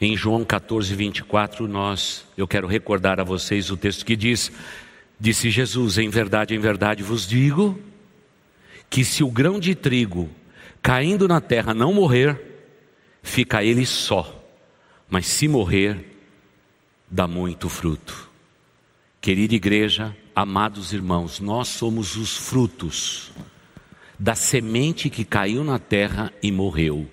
em 0.00 0.16
João 0.16 0.44
14, 0.44 0.96
24, 0.96 1.68
nós, 1.68 2.26
eu 2.36 2.48
quero 2.48 2.66
recordar 2.66 3.20
a 3.20 3.22
vocês 3.22 3.70
o 3.70 3.76
texto 3.76 4.04
que 4.04 4.16
diz: 4.16 4.50
Disse 5.20 5.48
Jesus, 5.48 5.96
em 5.96 6.08
verdade, 6.08 6.56
em 6.56 6.58
verdade 6.58 7.04
vos 7.04 7.24
digo, 7.24 7.80
que 8.90 9.04
se 9.04 9.22
o 9.22 9.30
grão 9.30 9.60
de 9.60 9.76
trigo 9.76 10.28
caindo 10.82 11.28
na 11.28 11.40
terra 11.40 11.72
não 11.72 11.92
morrer, 11.92 12.66
fica 13.22 13.62
ele 13.62 13.86
só, 13.86 14.44
mas 15.08 15.24
se 15.24 15.46
morrer, 15.46 16.04
dá 17.08 17.28
muito 17.28 17.68
fruto. 17.68 18.28
Querida 19.20 19.54
igreja, 19.54 20.16
amados 20.34 20.92
irmãos, 20.92 21.40
nós 21.40 21.68
somos 21.68 22.16
os 22.16 22.36
frutos 22.36 23.32
da 24.18 24.34
semente 24.34 25.10
que 25.10 25.24
caiu 25.24 25.64
na 25.64 25.78
terra 25.78 26.32
e 26.42 26.52
morreu. 26.52 27.10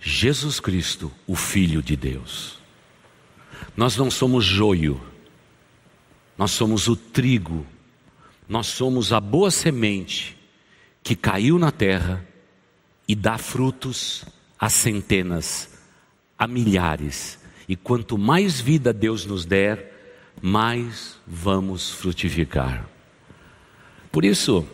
Jesus 0.00 0.60
Cristo, 0.60 1.10
o 1.26 1.34
Filho 1.34 1.82
de 1.82 1.96
Deus. 1.96 2.58
Nós 3.76 3.96
não 3.96 4.10
somos 4.10 4.44
joio, 4.44 5.00
nós 6.36 6.50
somos 6.50 6.88
o 6.88 6.96
trigo, 6.96 7.66
nós 8.48 8.66
somos 8.66 9.12
a 9.12 9.20
boa 9.20 9.50
semente 9.50 10.36
que 11.02 11.14
caiu 11.14 11.58
na 11.58 11.70
terra 11.70 12.26
e 13.06 13.14
dá 13.14 13.38
frutos 13.38 14.24
a 14.58 14.68
centenas, 14.68 15.78
a 16.38 16.46
milhares. 16.46 17.38
E 17.68 17.76
quanto 17.76 18.18
mais 18.18 18.60
vida 18.60 18.92
Deus 18.92 19.24
nos 19.24 19.44
der, 19.44 19.89
mais 20.40 21.18
vamos 21.26 21.90
frutificar. 21.90 22.88
Por 24.10 24.24
isso, 24.24 24.66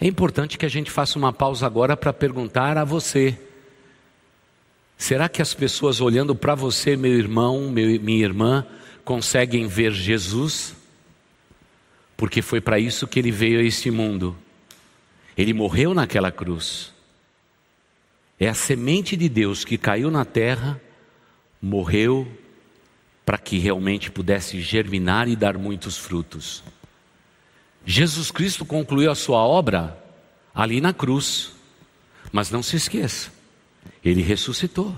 é 0.00 0.06
importante 0.06 0.58
que 0.58 0.66
a 0.66 0.68
gente 0.68 0.90
faça 0.90 1.18
uma 1.18 1.32
pausa 1.32 1.66
agora 1.66 1.96
para 1.96 2.12
perguntar 2.12 2.76
a 2.76 2.84
você: 2.84 3.38
será 4.96 5.28
que 5.28 5.42
as 5.42 5.54
pessoas 5.54 6.00
olhando 6.00 6.34
para 6.34 6.54
você, 6.54 6.96
meu 6.96 7.12
irmão, 7.12 7.70
meu, 7.70 8.00
minha 8.00 8.24
irmã, 8.24 8.66
conseguem 9.04 9.66
ver 9.66 9.92
Jesus, 9.92 10.74
porque 12.16 12.42
foi 12.42 12.60
para 12.60 12.78
isso 12.78 13.06
que 13.06 13.18
ele 13.18 13.30
veio 13.30 13.60
a 13.60 13.62
este 13.62 13.90
mundo. 13.90 14.36
Ele 15.36 15.52
morreu 15.52 15.94
naquela 15.94 16.30
cruz. 16.30 16.92
É 18.38 18.48
a 18.48 18.54
semente 18.54 19.16
de 19.16 19.28
Deus 19.28 19.64
que 19.64 19.78
caiu 19.78 20.10
na 20.10 20.24
terra, 20.24 20.80
morreu 21.60 22.26
para 23.24 23.38
que 23.38 23.58
realmente 23.58 24.10
pudesse 24.10 24.60
germinar 24.60 25.28
e 25.28 25.36
dar 25.36 25.56
muitos 25.56 25.96
frutos. 25.96 26.62
Jesus 27.86 28.30
Cristo 28.30 28.64
concluiu 28.64 29.10
a 29.10 29.14
sua 29.14 29.38
obra 29.38 29.98
ali 30.54 30.80
na 30.80 30.92
cruz, 30.92 31.52
mas 32.32 32.50
não 32.50 32.62
se 32.62 32.76
esqueça, 32.76 33.30
ele 34.04 34.22
ressuscitou. 34.22 34.94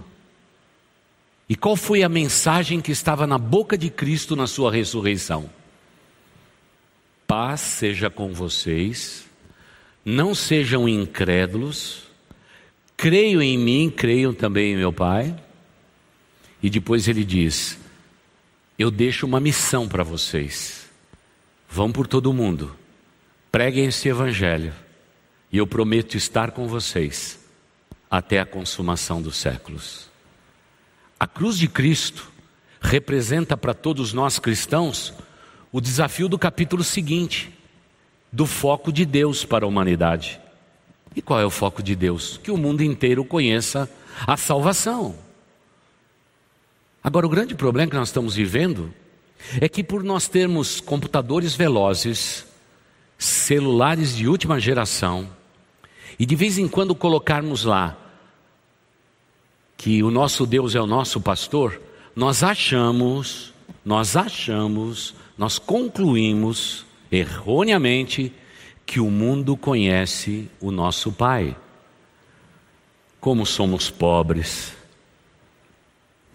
E 1.49 1.55
qual 1.55 1.77
foi 1.77 2.03
a 2.03 2.09
mensagem 2.09 2.81
que 2.81 2.91
estava 2.91 3.27
na 3.27 3.39
boca 3.39 3.79
de 3.79 3.89
Cristo 3.89 4.35
na 4.35 4.47
sua 4.47 4.73
ressurreição? 4.73 5.49
Paz 7.27 7.61
seja 7.61 8.11
com 8.11 8.33
vocês, 8.33 9.27
não 10.05 10.35
sejam 10.35 10.89
incrédulos, 10.89 12.05
creiam 12.97 13.43
em 13.43 13.59
mim, 13.59 13.91
creiam 13.91 14.33
também 14.33 14.73
em 14.73 14.77
meu 14.77 14.93
Pai. 14.93 15.37
E 16.63 16.71
depois 16.71 17.07
ele 17.07 17.25
diz: 17.25 17.79
Eu 18.79 18.91
deixo 18.91 19.27
uma 19.27 19.41
missão 19.41 19.89
para 19.89 20.05
vocês. 20.05 20.87
Vão 21.69 21.91
por 21.91 22.07
todo 22.07 22.31
o 22.31 22.35
mundo, 22.35 22.77
preguem 23.51 23.87
esse 23.87 24.09
evangelho, 24.09 24.73
e 25.51 25.59
eu 25.59 25.67
prometo 25.67 26.17
estar 26.17 26.51
com 26.53 26.69
vocês 26.69 27.39
até 28.11 28.39
a 28.39 28.47
consumação 28.47 29.21
dos 29.21 29.37
séculos. 29.37 30.09
A 31.19 31.27
cruz 31.27 31.59
de 31.59 31.69
Cristo 31.69 32.31
representa 32.81 33.57
para 33.57 33.75
todos 33.75 34.13
nós 34.13 34.39
cristãos 34.39 35.15
o 35.73 35.81
desafio 35.81 36.29
do 36.29 36.39
capítulo 36.39 36.85
seguinte, 36.85 37.53
do 38.31 38.47
foco 38.47 38.93
de 38.93 39.05
Deus 39.05 39.45
para 39.45 39.65
a 39.65 39.69
humanidade. 39.69 40.41
E 41.15 41.23
qual 41.23 41.41
é 41.41 41.45
o 41.45 41.51
foco 41.51 41.83
de 41.83 41.97
Deus? 41.97 42.39
Que 42.43 42.51
o 42.51 42.57
mundo 42.57 42.83
inteiro 42.83 43.25
conheça 43.25 43.91
a 44.27 44.37
salvação. 44.37 45.26
Agora, 47.07 47.25
o 47.25 47.29
grande 47.31 47.55
problema 47.55 47.89
que 47.89 47.97
nós 47.97 48.09
estamos 48.09 48.35
vivendo 48.35 48.93
é 49.61 49.69
que, 49.69 49.85
por 49.85 50.03
nós 50.03 50.27
termos 50.27 50.81
computadores 50.81 51.55
velozes, 51.55 52.45
celulares 53.17 54.17
de 54.17 54.27
última 54.27 54.59
geração, 54.59 55.31
e 56.19 56.27
de 56.27 56.35
vez 56.35 56.59
em 56.59 56.67
quando 56.67 56.97
colocarmos 56.97 57.63
lá 57.63 57.97
que 59.77 60.03
o 60.03 60.11
nosso 60.11 60.45
Deus 60.45 60.75
é 60.75 60.81
o 60.81 60.87
nosso 60.87 61.21
pastor, 61.21 61.81
nós 62.17 62.43
achamos, 62.43 63.55
nós 63.85 64.17
achamos, 64.17 65.15
nós 65.39 65.61
concluímos 65.61 66.85
erroneamente 67.13 68.33
que 68.85 68.99
o 68.99 69.13
mundo 69.13 69.57
conhece 69.57 70.51
o 70.61 70.73
nosso 70.73 71.13
Pai. 71.13 71.57
Como 73.21 73.47
somos 73.47 73.91
pobres. 73.91 74.76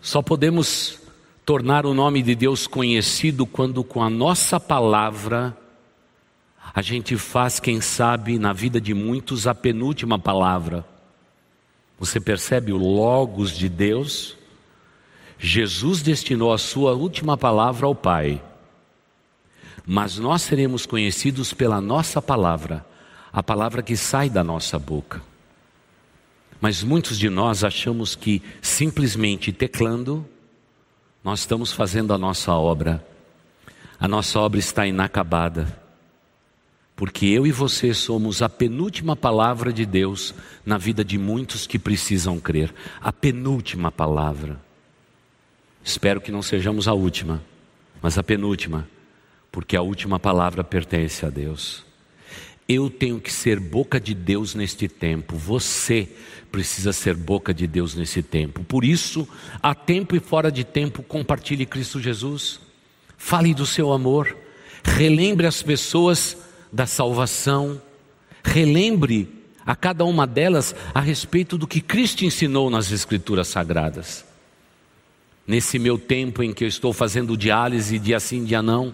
Só 0.01 0.19
podemos 0.23 0.99
tornar 1.45 1.85
o 1.85 1.93
nome 1.93 2.23
de 2.23 2.33
Deus 2.33 2.65
conhecido 2.65 3.45
quando 3.45 3.83
com 3.83 4.01
a 4.01 4.09
nossa 4.09 4.59
palavra 4.59 5.55
a 6.73 6.81
gente 6.81 7.15
faz, 7.17 7.59
quem 7.59 7.79
sabe, 7.81 8.39
na 8.39 8.51
vida 8.51 8.81
de 8.81 8.93
muitos 8.93 9.45
a 9.45 9.53
penúltima 9.53 10.17
palavra. 10.17 10.83
Você 11.99 12.19
percebe 12.19 12.71
o 12.71 12.77
Logos 12.77 13.51
de 13.51 13.69
Deus? 13.69 14.35
Jesus 15.37 16.01
destinou 16.01 16.51
a 16.51 16.57
sua 16.57 16.93
última 16.93 17.37
palavra 17.37 17.85
ao 17.85 17.93
Pai. 17.93 18.41
Mas 19.85 20.17
nós 20.17 20.41
seremos 20.41 20.85
conhecidos 20.85 21.53
pela 21.53 21.79
nossa 21.79 22.21
palavra, 22.21 22.85
a 23.31 23.43
palavra 23.43 23.83
que 23.83 23.95
sai 23.95 24.29
da 24.29 24.43
nossa 24.43 24.79
boca. 24.79 25.21
Mas 26.61 26.83
muitos 26.83 27.19
de 27.19 27.29
nós 27.29 27.63
achamos 27.63 28.15
que 28.15 28.41
simplesmente 28.61 29.51
teclando, 29.51 30.25
nós 31.23 31.41
estamos 31.41 31.73
fazendo 31.73 32.13
a 32.13 32.17
nossa 32.17 32.53
obra. 32.53 33.05
A 33.99 34.07
nossa 34.07 34.39
obra 34.39 34.59
está 34.59 34.87
inacabada 34.87 35.81
porque 37.01 37.25
eu 37.25 37.47
e 37.47 37.51
você 37.51 37.95
somos 37.95 38.43
a 38.43 38.47
penúltima 38.47 39.15
palavra 39.15 39.73
de 39.73 39.87
Deus 39.87 40.35
na 40.63 40.77
vida 40.77 41.03
de 41.03 41.17
muitos 41.17 41.65
que 41.65 41.79
precisam 41.79 42.39
crer. 42.39 42.71
A 43.01 43.11
penúltima 43.11 43.91
palavra. 43.91 44.61
Espero 45.83 46.21
que 46.21 46.31
não 46.31 46.43
sejamos 46.43 46.87
a 46.87 46.93
última, 46.93 47.41
mas 48.03 48.19
a 48.19 48.23
penúltima, 48.23 48.87
porque 49.51 49.75
a 49.75 49.81
última 49.81 50.19
palavra 50.19 50.63
pertence 50.63 51.25
a 51.25 51.31
Deus. 51.31 51.83
Eu 52.67 52.89
tenho 52.89 53.19
que 53.19 53.31
ser 53.31 53.59
boca 53.59 53.99
de 53.99 54.13
Deus 54.13 54.55
neste 54.55 54.87
tempo, 54.87 55.35
você 55.35 56.07
precisa 56.51 56.93
ser 56.93 57.15
boca 57.15 57.53
de 57.53 57.67
Deus 57.67 57.95
nesse 57.95 58.21
tempo. 58.21 58.63
Por 58.63 58.83
isso, 58.83 59.27
a 59.61 59.73
tempo 59.73 60.15
e 60.15 60.19
fora 60.19 60.51
de 60.51 60.63
tempo, 60.63 61.01
compartilhe 61.01 61.65
Cristo 61.65 61.99
Jesus, 61.99 62.59
fale 63.17 63.53
do 63.53 63.65
seu 63.65 63.91
amor, 63.91 64.35
relembre 64.83 65.47
as 65.47 65.61
pessoas 65.61 66.37
da 66.71 66.85
salvação, 66.85 67.81
relembre 68.43 69.41
a 69.65 69.75
cada 69.75 70.03
uma 70.05 70.25
delas 70.25 70.75
a 70.93 70.99
respeito 70.99 71.57
do 71.57 71.67
que 71.67 71.81
Cristo 71.81 72.25
ensinou 72.25 72.69
nas 72.69 72.91
Escrituras 72.91 73.47
Sagradas. 73.47 74.25
Nesse 75.45 75.77
meu 75.79 75.97
tempo 75.97 76.43
em 76.43 76.53
que 76.53 76.63
eu 76.63 76.67
estou 76.67 76.93
fazendo 76.93 77.37
diálise 77.37 77.99
dia 77.99 78.19
sim, 78.19 78.43
dia 78.43 78.61
não, 78.61 78.93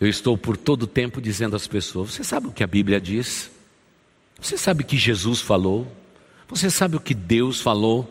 eu 0.00 0.08
estou 0.08 0.36
por 0.36 0.56
todo 0.56 0.84
o 0.84 0.86
tempo 0.86 1.20
dizendo 1.20 1.56
às 1.56 1.66
pessoas: 1.66 2.12
Você 2.12 2.24
sabe 2.24 2.48
o 2.48 2.52
que 2.52 2.64
a 2.64 2.66
Bíblia 2.66 3.00
diz? 3.00 3.50
Você 4.40 4.56
sabe 4.56 4.82
o 4.82 4.86
que 4.86 4.96
Jesus 4.96 5.40
falou? 5.40 5.90
Você 6.48 6.70
sabe 6.70 6.96
o 6.96 7.00
que 7.00 7.14
Deus 7.14 7.60
falou? 7.60 8.08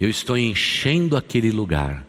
Eu 0.00 0.08
estou 0.08 0.36
enchendo 0.36 1.16
aquele 1.16 1.50
lugar 1.50 2.06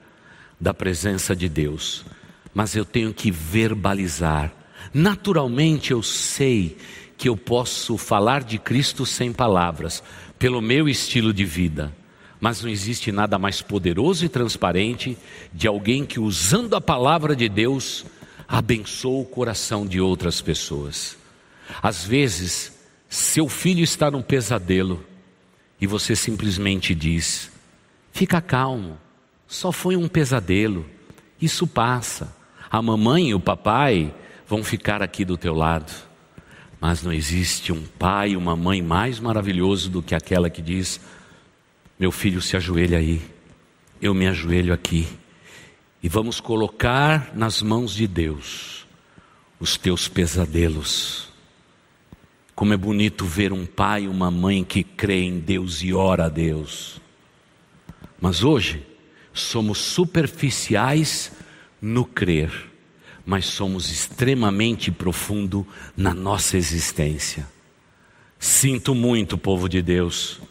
da 0.60 0.74
presença 0.74 1.36
de 1.36 1.50
Deus, 1.50 2.06
mas 2.54 2.76
eu 2.76 2.86
tenho 2.86 3.13
que 3.13 3.32
verbalizar 3.32 4.54
Naturalmente 4.94 5.92
eu 5.92 6.02
sei 6.02 6.78
que 7.18 7.30
eu 7.30 7.38
posso 7.38 7.98
falar 7.98 8.44
de 8.44 8.58
Cristo 8.58 9.06
sem 9.06 9.32
palavras, 9.32 10.02
pelo 10.38 10.62
meu 10.62 10.88
estilo 10.88 11.34
de 11.34 11.46
vida. 11.46 11.94
Mas 12.39 12.63
não 12.63 12.70
existe 12.70 13.12
nada 13.12 13.38
mais 13.38 13.62
poderoso 13.62 14.26
e 14.26 14.30
transparente 14.30 15.18
de 15.54 15.68
alguém 15.68 16.06
que, 16.06 16.20
usando 16.20 16.76
a 16.76 16.82
palavra 16.82 17.36
de 17.36 17.50
Deus, 17.50 18.06
abençoa 18.50 19.22
o 19.22 19.26
coração 19.26 19.86
de 19.86 20.02
outras 20.02 20.42
pessoas. 20.42 21.16
Às 21.84 22.04
vezes, 22.04 22.74
seu 23.08 23.48
filho 23.48 23.84
está 23.84 24.10
num 24.10 24.24
pesadelo 24.24 25.06
e 25.80 25.86
você 25.86 26.16
simplesmente 26.16 26.96
diz: 26.96 27.52
fica 28.12 28.42
calmo, 28.42 28.98
só 29.48 29.72
foi 29.72 29.96
um 29.96 30.08
pesadelo, 30.08 30.84
isso 31.40 31.68
passa. 31.68 32.36
A 32.72 32.82
mamãe 32.82 33.30
e 33.30 33.36
o 33.36 33.40
papai 33.40 34.14
vão 34.48 34.64
ficar 34.64 35.02
aqui 35.02 35.24
do 35.24 35.38
teu 35.38 35.54
lado. 35.54 35.92
Mas 36.82 37.04
não 37.04 37.12
existe 37.12 37.72
um 37.72 37.84
pai 37.84 38.36
uma 38.36 38.56
mãe 38.56 38.82
mais 38.82 39.20
maravilhoso 39.20 39.90
do 39.90 40.02
que 40.02 40.16
aquela 40.16 40.50
que 40.50 40.62
diz: 40.62 41.00
Meu 42.00 42.12
filho 42.12 42.42
se 42.42 42.58
ajoelha 42.58 42.98
aí, 42.98 43.22
eu 44.02 44.14
me 44.14 44.28
ajoelho 44.28 44.74
aqui, 44.74 45.08
e 46.02 46.08
vamos 46.10 46.40
colocar 46.40 47.36
nas 47.36 47.62
mãos 47.62 47.94
de 47.94 48.08
Deus 48.08 48.86
os 49.60 49.78
teus 49.78 50.08
pesadelos. 50.08 51.30
Como 52.56 52.74
é 52.74 52.78
bonito 52.78 53.26
ver 53.26 53.54
um 53.54 53.66
pai 53.66 54.04
e 54.04 54.08
uma 54.08 54.32
mãe 54.32 54.64
que 54.64 54.84
crê 54.84 55.22
em 55.22 55.40
Deus 55.40 55.82
e 55.82 55.94
ora 55.94 56.26
a 56.26 56.30
Deus. 56.30 57.02
Mas 58.20 58.44
hoje 58.44 58.86
somos 59.34 59.78
superficiais 59.78 61.32
no 61.82 62.06
crer 62.06 62.70
mas 63.30 63.46
somos 63.46 63.92
extremamente 63.92 64.90
profundo 64.90 65.66
na 65.96 66.16
nossa 66.16 66.58
existência. 66.58 67.48
Sinto 68.40 68.96
muito, 68.96 69.38
povo 69.38 69.70
de 69.70 69.84
Deus. 69.84 70.42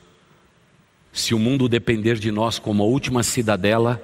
Se 1.13 1.35
o 1.35 1.41
mundo 1.41 1.69
depender 1.69 2.21
de 2.21 2.31
nós 2.31 2.61
como 2.61 2.85
a 2.85 2.87
última 2.87 3.25
cidadela, 3.25 4.01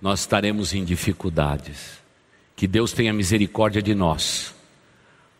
nós 0.00 0.20
estaremos 0.20 0.72
em 0.72 0.84
dificuldades. 0.84 1.98
Que 2.54 2.66
Deus 2.66 2.92
tenha 2.92 3.12
misericórdia 3.12 3.80
de 3.80 3.94
nós, 3.94 4.54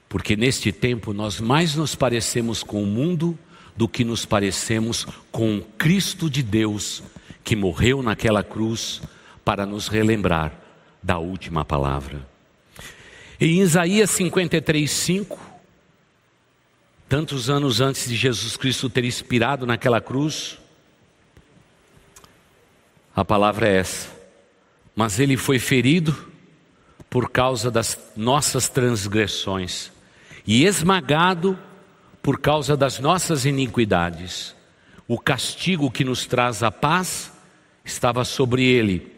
porque 0.08 0.36
neste 0.36 0.70
tempo 0.70 1.12
nós 1.12 1.40
mais 1.40 1.74
nos 1.74 1.94
parecemos 1.94 2.62
com 2.62 2.82
o 2.82 2.86
mundo 2.86 3.38
do 3.76 3.88
que 3.88 4.04
nos 4.04 4.24
parecemos 4.24 5.06
com 5.30 5.58
o 5.58 5.62
Cristo 5.62 6.28
de 6.28 6.42
Deus 6.42 7.02
que 7.44 7.56
morreu 7.56 8.02
naquela 8.02 8.42
cruz 8.42 9.00
para 9.44 9.64
nos 9.64 9.88
relembrar 9.88 10.52
da 11.02 11.18
última 11.18 11.64
palavra. 11.64 12.26
Em 13.40 13.60
Isaías 13.60 14.10
53, 14.10 14.90
5, 14.90 15.38
tantos 17.08 17.48
anos 17.48 17.80
antes 17.80 18.08
de 18.08 18.16
Jesus 18.16 18.56
Cristo 18.56 18.90
ter 18.90 19.04
expirado 19.04 19.64
naquela 19.64 20.00
cruz, 20.00 20.58
a 23.14 23.24
palavra 23.24 23.68
é 23.68 23.76
essa: 23.76 24.17
Mas 24.98 25.20
ele 25.20 25.36
foi 25.36 25.60
ferido 25.60 26.26
por 27.08 27.30
causa 27.30 27.70
das 27.70 27.96
nossas 28.16 28.68
transgressões 28.68 29.92
e 30.44 30.64
esmagado 30.64 31.56
por 32.20 32.40
causa 32.40 32.76
das 32.76 32.98
nossas 32.98 33.44
iniquidades. 33.44 34.56
O 35.06 35.16
castigo 35.16 35.88
que 35.88 36.02
nos 36.02 36.26
traz 36.26 36.64
a 36.64 36.72
paz 36.72 37.30
estava 37.84 38.24
sobre 38.24 38.64
ele, 38.64 39.14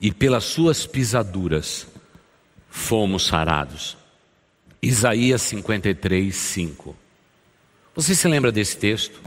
e 0.00 0.12
pelas 0.12 0.44
suas 0.44 0.86
pisaduras 0.86 1.88
fomos 2.68 3.26
sarados. 3.26 3.98
Isaías 4.80 5.42
53, 5.42 6.32
5. 6.32 6.94
Você 7.96 8.14
se 8.14 8.28
lembra 8.28 8.52
desse 8.52 8.76
texto? 8.76 9.20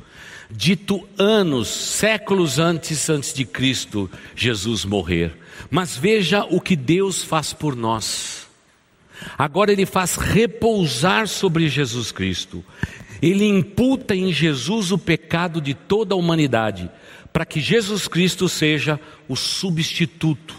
Dito 0.55 1.07
anos, 1.17 1.67
séculos 1.67 2.59
antes, 2.59 3.09
antes 3.09 3.33
de 3.33 3.43
Cristo 3.43 4.09
Jesus 4.35 4.85
morrer. 4.85 5.35
Mas 5.69 5.97
veja 5.97 6.45
o 6.45 6.61
que 6.61 6.75
Deus 6.75 7.23
faz 7.23 7.53
por 7.53 7.75
nós. 7.75 8.47
Agora 9.35 9.71
Ele 9.71 9.85
faz 9.85 10.15
repousar 10.15 11.27
sobre 11.27 11.67
Jesus 11.67 12.11
Cristo. 12.11 12.63
Ele 13.19 13.45
imputa 13.45 14.15
em 14.15 14.31
Jesus 14.31 14.91
o 14.91 14.97
pecado 14.97 15.59
de 15.59 15.73
toda 15.73 16.13
a 16.13 16.17
humanidade, 16.17 16.91
para 17.31 17.45
que 17.45 17.59
Jesus 17.59 18.07
Cristo 18.07 18.47
seja 18.47 18.99
o 19.27 19.35
substituto 19.35 20.55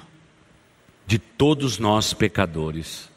de 1.07 1.21
todos 1.21 1.79
nós 1.79 2.13
pecadores. 2.13 3.09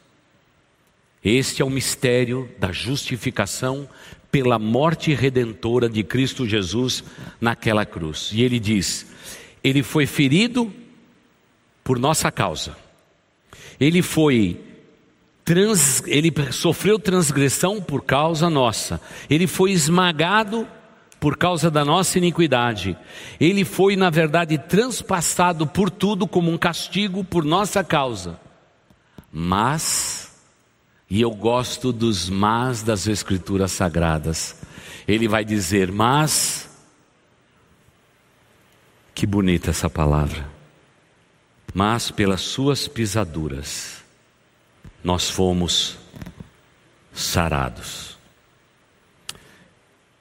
Este 1.24 1.60
é 1.60 1.64
o 1.64 1.70
mistério 1.70 2.48
da 2.60 2.70
justificação 2.70 3.88
pela 4.30 4.58
morte 4.58 5.14
redentora 5.14 5.88
de 5.88 6.02
Cristo 6.02 6.46
Jesus 6.46 7.04
naquela 7.40 7.84
cruz. 7.86 8.30
E 8.32 8.42
ele 8.42 8.58
diz: 8.58 9.06
Ele 9.62 9.82
foi 9.82 10.06
ferido 10.06 10.72
por 11.82 11.98
nossa 11.98 12.30
causa. 12.30 12.76
Ele 13.80 14.02
foi 14.02 14.60
trans, 15.44 16.02
ele 16.06 16.30
sofreu 16.52 16.98
transgressão 16.98 17.80
por 17.80 18.04
causa 18.04 18.50
nossa. 18.50 19.00
Ele 19.30 19.46
foi 19.46 19.72
esmagado 19.72 20.68
por 21.18 21.36
causa 21.36 21.70
da 21.70 21.84
nossa 21.84 22.18
iniquidade. 22.18 22.96
Ele 23.40 23.64
foi, 23.64 23.96
na 23.96 24.10
verdade, 24.10 24.58
transpassado 24.58 25.66
por 25.66 25.90
tudo 25.90 26.26
como 26.26 26.50
um 26.50 26.58
castigo 26.58 27.24
por 27.24 27.44
nossa 27.44 27.82
causa. 27.82 28.38
Mas, 29.32 30.27
e 31.10 31.20
eu 31.20 31.30
gosto 31.30 31.92
dos 31.92 32.28
mas 32.28 32.82
das 32.82 33.06
Escrituras 33.06 33.72
Sagradas, 33.72 34.56
ele 35.06 35.26
vai 35.26 35.44
dizer: 35.44 35.90
Mas, 35.90 36.68
que 39.14 39.26
bonita 39.26 39.70
essa 39.70 39.88
palavra, 39.88 40.46
mas 41.72 42.10
pelas 42.10 42.42
suas 42.42 42.86
pisaduras 42.86 44.02
nós 45.02 45.30
fomos 45.30 45.96
sarados. 47.12 48.18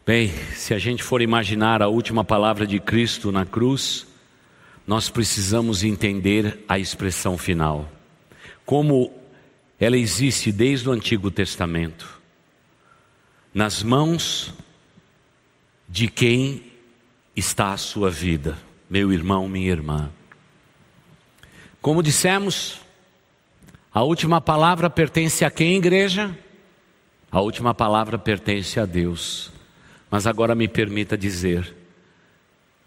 Bem, 0.06 0.32
se 0.56 0.74
a 0.74 0.80
gente 0.80 1.04
for 1.04 1.22
imaginar 1.22 1.82
a 1.82 1.90
última 1.90 2.24
palavra 2.24 2.66
de 2.66 2.80
Cristo 2.80 3.30
na 3.30 3.46
cruz, 3.46 4.08
nós 4.86 5.10
precisamos 5.10 5.84
entender 5.84 6.64
a 6.66 6.80
expressão 6.80 7.38
final. 7.38 7.92
Como 8.66 9.12
ela 9.80 9.98
existe 9.98 10.52
desde 10.52 10.90
o 10.90 10.92
Antigo 10.92 11.30
Testamento. 11.30 12.20
Nas 13.54 13.84
mãos 13.84 14.54
de 15.88 16.08
quem 16.08 16.72
está 17.36 17.74
a 17.74 17.78
sua 17.78 18.10
vida, 18.10 18.58
meu 18.90 19.14
irmão, 19.14 19.48
minha 19.48 19.70
irmã. 19.70 20.12
Como 21.82 22.02
dissemos, 22.02 22.82
a 23.94 24.02
última 24.02 24.42
palavra 24.42 24.90
pertence 24.90 25.46
a 25.46 25.52
quem, 25.52 25.78
igreja? 25.78 26.38
A 27.32 27.40
última 27.40 27.74
palavra 27.74 28.18
pertence 28.18 28.80
a 28.80 28.86
Deus. 28.86 29.52
Mas 30.10 30.26
agora 30.26 30.56
me 30.56 30.68
permita 30.68 31.18
dizer: 31.18 31.76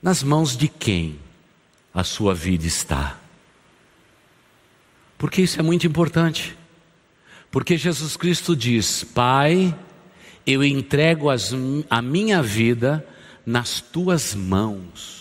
nas 0.03 0.23
mãos 0.23 0.57
de 0.57 0.69
quem 0.69 1.19
a 1.95 2.03
sua 2.03 2.35
vida 2.35 2.67
está? 2.67 3.19
Porque 5.17 5.43
isso 5.43 5.61
é 5.61 5.63
muito 5.63 5.87
importante. 5.87 6.57
Porque 7.51 7.77
Jesus 7.77 8.17
Cristo 8.17 8.55
diz: 8.55 9.03
Pai, 9.03 9.77
eu 10.47 10.63
entrego 10.65 11.29
as, 11.29 11.53
a 11.89 12.01
minha 12.01 12.43
vida 12.43 13.07
nas 13.45 13.81
tuas 13.81 14.35
mãos. 14.35 15.21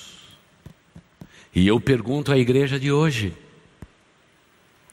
E 1.53 1.67
eu 1.67 1.79
pergunto 1.79 2.31
à 2.31 2.37
igreja 2.37 2.79
de 2.79 2.91
hoje: 2.91 3.33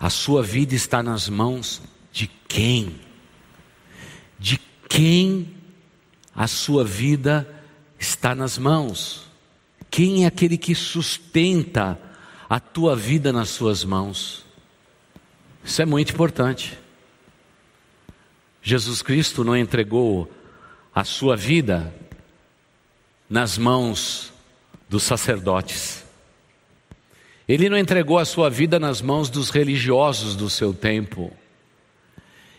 a 0.01 0.09
sua 0.09 0.43
vida 0.43 0.75
está 0.75 1.03
nas 1.03 1.29
mãos 1.29 1.83
de 2.13 2.27
quem? 2.49 2.97
De 4.39 4.59
quem 4.89 5.55
a 6.35 6.47
sua 6.47 6.85
vida 6.85 7.49
está 7.99 8.35
nas 8.35 8.57
mãos. 8.59 9.27
Quem 9.91 10.25
é 10.25 10.27
aquele 10.27 10.59
que 10.59 10.75
sustenta 10.75 11.99
a 12.49 12.61
tua 12.61 12.97
vida 12.97 13.33
nas 13.33 13.51
suas 13.51 13.85
mãos? 13.85 14.45
Isso 15.65 15.81
é 15.81 15.85
muito 15.85 16.13
importante. 16.13 16.79
Jesus 18.69 19.01
Cristo 19.01 19.45
não 19.45 19.57
entregou 19.57 20.29
a 20.93 21.05
sua 21.05 21.37
vida 21.37 21.95
nas 23.31 23.57
mãos 23.57 24.33
dos 24.89 25.05
sacerdotes. 25.05 26.05
Ele 27.47 27.69
não 27.69 27.79
entregou 27.79 28.19
a 28.19 28.25
sua 28.25 28.51
vida 28.51 28.81
nas 28.81 29.01
mãos 29.01 29.31
dos 29.31 29.51
religiosos 29.51 30.35
do 30.35 30.51
seu 30.51 30.75
tempo. 30.75 31.33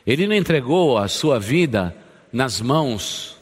Ele 0.05 0.25
não 0.27 0.33
entregou 0.33 0.97
a 0.97 1.09
sua 1.09 1.41
vida 1.41 1.93
nas 2.31 2.61
mãos 2.61 3.35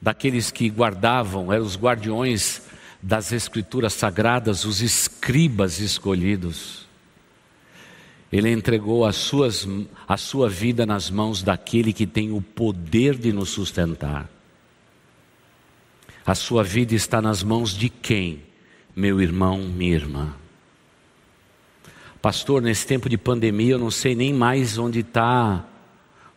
daqueles 0.00 0.50
que 0.50 0.70
guardavam, 0.70 1.52
eram 1.52 1.66
os 1.66 1.76
guardiões 1.76 2.62
das 3.02 3.32
escrituras 3.32 3.92
sagradas, 3.92 4.64
os 4.64 4.80
escribas 4.80 5.78
escolhidos. 5.78 6.85
Ele 8.36 8.50
entregou 8.50 9.06
as 9.06 9.16
suas, 9.16 9.66
a 10.06 10.18
sua 10.18 10.46
vida 10.46 10.84
nas 10.84 11.10
mãos 11.10 11.42
daquele 11.42 11.90
que 11.90 12.06
tem 12.06 12.32
o 12.32 12.42
poder 12.42 13.16
de 13.16 13.32
nos 13.32 13.48
sustentar. 13.48 14.28
A 16.24 16.34
sua 16.34 16.62
vida 16.62 16.94
está 16.94 17.22
nas 17.22 17.42
mãos 17.42 17.70
de 17.70 17.88
quem? 17.88 18.42
Meu 18.94 19.22
irmão, 19.22 19.60
minha 19.60 19.94
irmã. 19.94 20.34
Pastor, 22.20 22.60
nesse 22.60 22.86
tempo 22.86 23.08
de 23.08 23.16
pandemia 23.16 23.72
eu 23.72 23.78
não 23.78 23.90
sei 23.90 24.14
nem 24.14 24.34
mais 24.34 24.76
onde 24.76 25.00
está 25.00 25.64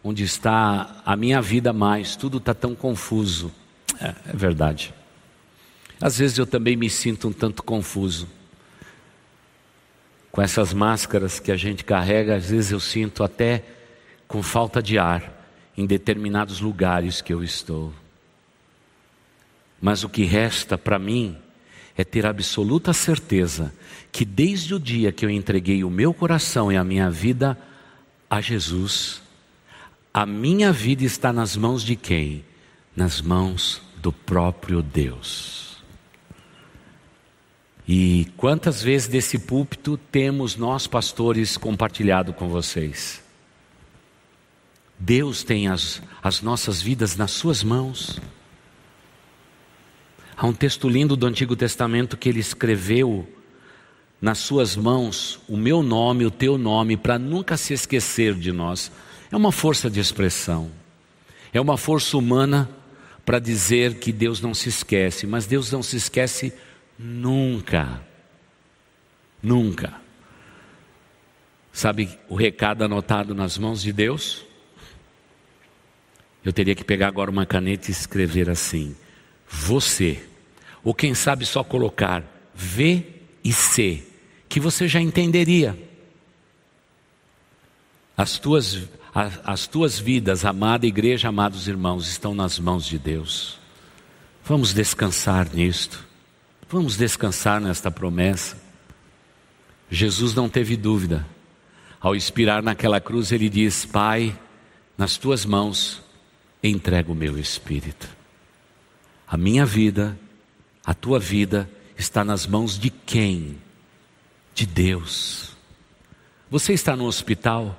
onde 0.02 0.24
está 0.24 1.02
a 1.06 1.18
minha 1.18 1.42
vida 1.42 1.74
mais, 1.74 2.16
tudo 2.16 2.38
está 2.38 2.54
tão 2.54 2.74
confuso. 2.74 3.52
É, 4.00 4.16
é 4.28 4.34
verdade. 4.34 4.94
Às 6.00 6.18
vezes 6.18 6.38
eu 6.38 6.48
também 6.48 6.78
me 6.78 6.90
sinto 6.90 7.28
um 7.28 7.34
tanto 7.34 7.62
confuso. 7.62 8.26
Com 10.32 10.42
essas 10.42 10.74
máscaras 10.74 11.40
que 11.40 11.52
a 11.52 11.56
gente 11.56 11.84
carrega, 11.84 12.36
às 12.36 12.50
vezes 12.50 12.72
eu 12.72 12.80
sinto 12.80 13.24
até 13.24 13.64
com 14.28 14.44
falta 14.44 14.82
de 14.82 14.98
ar 14.98 15.40
em 15.76 15.86
determinados 15.86 16.60
lugares 16.60 17.22
que 17.22 17.34
eu 17.34 17.44
estou. 17.44 17.94
Mas 19.82 20.04
o 20.04 20.10
que 20.10 20.24
resta 20.24 20.78
para 20.78 21.00
mim 21.00 21.38
é 21.98 22.04
ter 22.04 22.26
absoluta 22.26 22.94
certeza 22.94 23.74
que 24.12 24.24
desde 24.26 24.74
o 24.74 24.80
dia 24.80 25.12
que 25.12 25.26
eu 25.26 25.30
entreguei 25.30 25.84
o 25.84 25.90
meu 25.90 26.14
coração 26.14 26.72
e 26.72 26.78
a 26.78 26.84
minha 26.84 27.10
vida 27.10 27.58
a 28.30 28.40
Jesus, 28.42 29.22
a 30.14 30.26
minha 30.26 30.72
vida 30.72 31.04
está 31.04 31.34
nas 31.34 31.56
mãos 31.56 31.84
de 31.84 31.96
quem? 31.96 32.46
Nas 32.96 33.22
mãos 33.22 33.82
do 33.98 34.12
próprio 34.12 34.82
Deus. 34.82 35.69
E 37.92 38.28
quantas 38.38 38.84
vezes 38.84 39.08
desse 39.08 39.40
púlpito 39.40 39.98
temos 39.98 40.56
nós, 40.56 40.86
pastores, 40.86 41.58
compartilhado 41.58 42.32
com 42.32 42.48
vocês? 42.48 43.20
Deus 45.00 45.42
tem 45.42 45.68
as, 45.68 46.00
as 46.22 46.44
nossas 46.44 46.80
vidas 46.80 47.16
nas 47.16 47.32
Suas 47.32 47.64
mãos. 47.64 48.22
Há 50.38 50.46
um 50.46 50.54
texto 50.54 50.88
lindo 50.88 51.16
do 51.16 51.26
Antigo 51.26 51.56
Testamento 51.56 52.16
que 52.16 52.30
ele 52.30 52.40
escreveu 52.40 53.28
nas 54.22 54.38
Suas 54.38 54.76
mãos 54.76 55.40
o 55.50 55.58
meu 55.58 55.82
nome, 55.82 56.28
o 56.28 56.32
teu 56.32 56.60
nome, 56.60 56.96
para 56.96 57.18
nunca 57.18 57.58
se 57.58 57.74
esquecer 57.74 58.36
de 58.36 58.52
nós. 58.52 58.92
É 59.32 59.36
uma 59.36 59.52
força 59.52 59.90
de 59.90 60.00
expressão, 60.00 60.70
é 61.52 61.60
uma 61.60 61.76
força 61.76 62.16
humana 62.16 62.70
para 63.26 63.40
dizer 63.40 63.96
que 63.96 64.12
Deus 64.12 64.42
não 64.42 64.54
se 64.54 64.70
esquece, 64.70 65.26
mas 65.26 65.48
Deus 65.48 65.72
não 65.72 65.82
se 65.82 65.98
esquece 65.98 66.54
nunca. 67.00 68.06
Nunca. 69.42 70.02
Sabe 71.72 72.20
o 72.28 72.36
recado 72.36 72.84
anotado 72.84 73.34
nas 73.34 73.58
mãos 73.58 73.82
de 73.82 73.94
Deus? 73.94 74.46
Eu 76.44 76.52
teria 76.52 76.76
que 76.76 76.84
pegar 76.84 77.08
agora 77.08 77.32
uma 77.32 77.46
caneta 77.46 77.90
e 77.90 77.92
escrever 77.92 78.50
assim: 78.50 78.96
Você, 79.48 80.22
ou 80.84 80.94
quem 80.94 81.14
sabe 81.14 81.46
só 81.46 81.64
colocar 81.64 82.24
V 82.54 83.06
e 83.44 83.54
C, 83.54 84.04
que 84.50 84.60
você 84.60 84.88
já 84.88 85.00
entenderia. 85.00 85.78
As 88.18 88.38
tuas 88.38 88.90
as 89.14 89.68
tuas 89.68 89.98
vidas, 89.98 90.46
amada 90.46 90.86
igreja, 90.86 91.30
amados 91.30 91.68
irmãos, 91.68 92.08
estão 92.08 92.36
nas 92.36 92.60
mãos 92.60 92.86
de 92.86 93.00
Deus. 93.00 93.58
Vamos 94.44 94.74
descansar 94.74 95.50
nisto. 95.54 96.09
Vamos 96.70 96.96
descansar 96.96 97.60
nesta 97.60 97.90
promessa. 97.90 98.56
Jesus 99.90 100.36
não 100.36 100.48
teve 100.48 100.78
dúvida. 100.78 101.26
Ao 102.00 102.16
expirar 102.16 102.62
naquela 102.62 103.02
cruz, 103.02 103.32
ele 103.32 103.50
diz: 103.50 103.86
Pai, 103.86 104.38
nas 104.96 105.18
tuas 105.18 105.46
mãos 105.46 106.04
entrego 106.62 107.14
o 107.14 107.16
meu 107.16 107.40
espírito. 107.40 108.08
A 109.28 109.36
minha 109.36 109.66
vida, 109.66 110.18
a 110.86 110.94
tua 110.94 111.20
vida, 111.20 111.68
está 111.98 112.24
nas 112.24 112.46
mãos 112.46 112.78
de 112.78 112.92
quem? 112.92 113.58
De 114.54 114.68
Deus. 114.68 115.58
Você 116.52 116.74
está 116.74 116.96
no 116.96 117.06
hospital? 117.06 117.76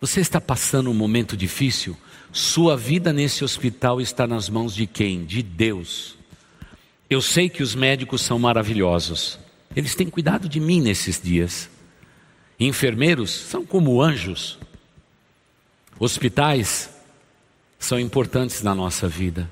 Você 0.00 0.20
está 0.20 0.40
passando 0.40 0.90
um 0.90 0.94
momento 0.94 1.36
difícil? 1.36 1.96
Sua 2.32 2.76
vida 2.76 3.12
nesse 3.12 3.44
hospital 3.44 4.00
está 4.00 4.26
nas 4.26 4.48
mãos 4.48 4.74
de 4.74 4.88
quem? 4.88 5.24
De 5.24 5.40
Deus. 5.40 6.17
Eu 7.10 7.22
sei 7.22 7.48
que 7.48 7.62
os 7.62 7.74
médicos 7.74 8.20
são 8.20 8.38
maravilhosos. 8.38 9.38
Eles 9.74 9.94
têm 9.94 10.10
cuidado 10.10 10.46
de 10.46 10.60
mim 10.60 10.80
nesses 10.80 11.20
dias. 11.20 11.70
Enfermeiros 12.60 13.30
são 13.30 13.64
como 13.64 14.02
anjos. 14.02 14.58
Hospitais 15.98 16.90
são 17.78 17.98
importantes 17.98 18.62
na 18.62 18.74
nossa 18.74 19.08
vida. 19.08 19.48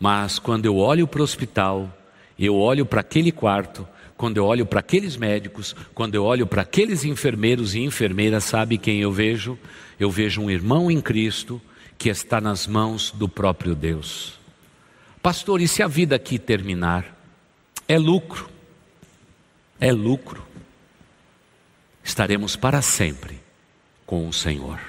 Mas 0.00 0.40
quando 0.40 0.66
eu 0.66 0.76
olho 0.76 1.06
para 1.06 1.20
o 1.20 1.24
hospital, 1.24 1.96
eu 2.36 2.56
olho 2.56 2.84
para 2.84 3.00
aquele 3.00 3.30
quarto, 3.30 3.86
quando 4.16 4.38
eu 4.38 4.44
olho 4.44 4.66
para 4.66 4.80
aqueles 4.80 5.16
médicos, 5.16 5.76
quando 5.94 6.16
eu 6.16 6.24
olho 6.24 6.46
para 6.46 6.62
aqueles 6.62 7.04
enfermeiros 7.04 7.76
e 7.76 7.80
enfermeiras, 7.80 8.42
sabe 8.42 8.76
quem 8.76 9.00
eu 9.00 9.12
vejo? 9.12 9.56
Eu 10.00 10.10
vejo 10.10 10.40
um 10.40 10.50
irmão 10.50 10.90
em 10.90 11.00
Cristo 11.00 11.62
que 11.96 12.08
está 12.08 12.40
nas 12.40 12.66
mãos 12.66 13.12
do 13.12 13.28
próprio 13.28 13.74
Deus. 13.74 14.37
Pastor, 15.28 15.60
e 15.60 15.68
se 15.68 15.82
a 15.82 15.86
vida 15.86 16.16
aqui 16.16 16.38
terminar? 16.38 17.14
É 17.86 17.98
lucro. 17.98 18.48
É 19.78 19.92
lucro. 19.92 20.42
Estaremos 22.02 22.56
para 22.56 22.80
sempre 22.80 23.38
com 24.06 24.26
o 24.26 24.32
Senhor. 24.32 24.80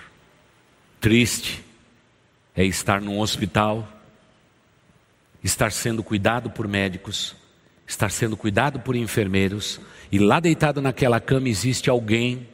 Triste 1.01 1.61
é 2.55 2.63
estar 2.63 3.01
num 3.01 3.19
hospital, 3.19 3.85
estar 5.43 5.73
sendo 5.73 6.01
cuidado 6.01 6.49
por 6.49 6.69
médicos, 6.69 7.35
estar 7.85 8.09
sendo 8.09 8.37
cuidado 8.37 8.79
por 8.79 8.95
enfermeiros, 8.95 9.81
e 10.09 10.19
lá 10.19 10.39
deitado 10.39 10.81
naquela 10.81 11.19
cama 11.19 11.49
existe 11.49 11.89
alguém 11.89 12.47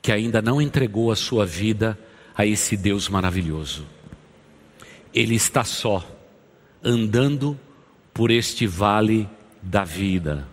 que 0.00 0.12
ainda 0.12 0.40
não 0.40 0.62
entregou 0.62 1.10
a 1.10 1.16
sua 1.16 1.44
vida 1.44 1.98
a 2.32 2.46
esse 2.46 2.76
Deus 2.76 3.08
maravilhoso. 3.08 3.88
Ele 5.12 5.34
está 5.34 5.64
só, 5.64 6.11
andando 6.82 7.58
por 8.12 8.30
este 8.30 8.66
vale 8.66 9.28
da 9.62 9.84
vida. 9.84 10.46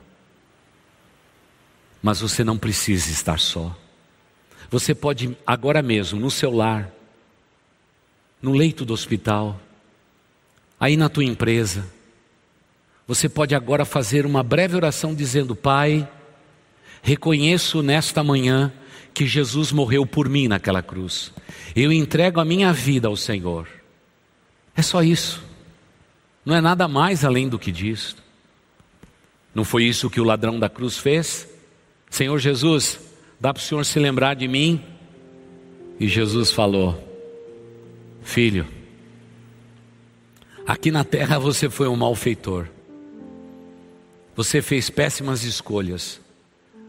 Mas 2.02 2.22
você 2.22 2.44
não 2.44 2.58
precisa 2.58 3.12
estar 3.12 3.40
só. 3.40 3.76
Você 4.70 4.94
pode, 4.94 5.36
agora 5.46 5.82
mesmo, 5.82 6.20
no 6.20 6.30
seu 6.30 6.52
lar, 6.52 6.92
no 8.42 8.54
leito 8.54 8.86
do 8.86 8.94
hospital, 8.94 9.60
aí 10.80 10.96
na 10.96 11.10
tua 11.10 11.26
empresa, 11.26 11.86
você 13.08 13.28
pode 13.28 13.56
agora 13.56 13.84
fazer 13.84 14.26
uma 14.26 14.44
breve 14.44 14.76
oração 14.76 15.16
dizendo: 15.16 15.56
Pai, 15.56 16.08
reconheço 17.02 17.82
nesta 17.82 18.24
manhã 18.24 18.72
que 19.14 19.26
Jesus 19.26 19.72
morreu 19.72 20.06
por 20.06 20.30
mim 20.30 20.48
naquela 20.48 20.84
cruz. 20.84 21.34
Eu 21.76 21.92
entrego 21.92 22.40
a 22.40 22.46
minha 22.46 22.72
vida 22.72 23.08
ao 23.08 23.18
Senhor. 23.18 23.68
É 24.76 24.82
só 24.82 25.04
isso. 25.04 25.49
Não 26.50 26.56
é 26.56 26.62
nada 26.62 26.88
mais 26.88 27.24
além 27.24 27.48
do 27.48 27.60
que 27.60 27.72
disso. 27.72 28.18
Não 29.54 29.64
foi 29.64 29.84
isso 29.84 30.10
que 30.10 30.20
o 30.20 30.24
ladrão 30.24 30.58
da 30.58 30.68
cruz 30.68 30.98
fez? 30.98 31.48
Senhor 32.10 32.40
Jesus, 32.40 33.00
dá 33.40 33.54
para 33.54 33.62
o 33.62 33.64
Senhor 33.64 33.86
se 33.86 34.00
lembrar 34.00 34.34
de 34.34 34.48
mim? 34.48 34.84
E 36.00 36.08
Jesus 36.08 36.50
falou: 36.50 36.98
Filho, 38.24 38.66
aqui 40.66 40.90
na 40.90 41.04
terra 41.04 41.38
você 41.38 41.70
foi 41.70 41.88
um 41.88 41.96
malfeitor. 41.96 42.66
Você 44.36 44.60
fez 44.60 44.90
péssimas 44.90 45.44
escolhas, 45.44 46.20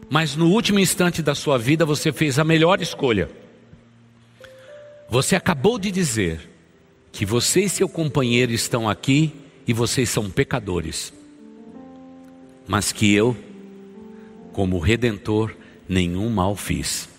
mas 0.09 0.35
no 0.35 0.47
último 0.47 0.79
instante 0.79 1.21
da 1.21 1.35
sua 1.35 1.59
vida 1.59 1.85
você 1.85 2.11
fez 2.11 2.39
a 2.39 2.43
melhor 2.43 2.81
escolha. 2.81 3.29
Você 5.07 5.35
acabou 5.35 5.77
de 5.77 5.91
dizer 5.91 6.49
que 7.11 7.27
você 7.27 7.65
e 7.65 7.69
seu 7.69 7.87
companheiro 7.87 8.51
estão 8.53 8.89
aqui 8.89 9.35
e 9.67 9.73
vocês 9.73 10.09
são 10.09 10.29
pecadores, 10.29 11.13
mas 12.67 12.91
que 12.91 13.13
eu, 13.13 13.35
como 14.53 14.79
redentor, 14.79 15.55
nenhum 15.87 16.29
mal 16.29 16.55
fiz. 16.55 17.09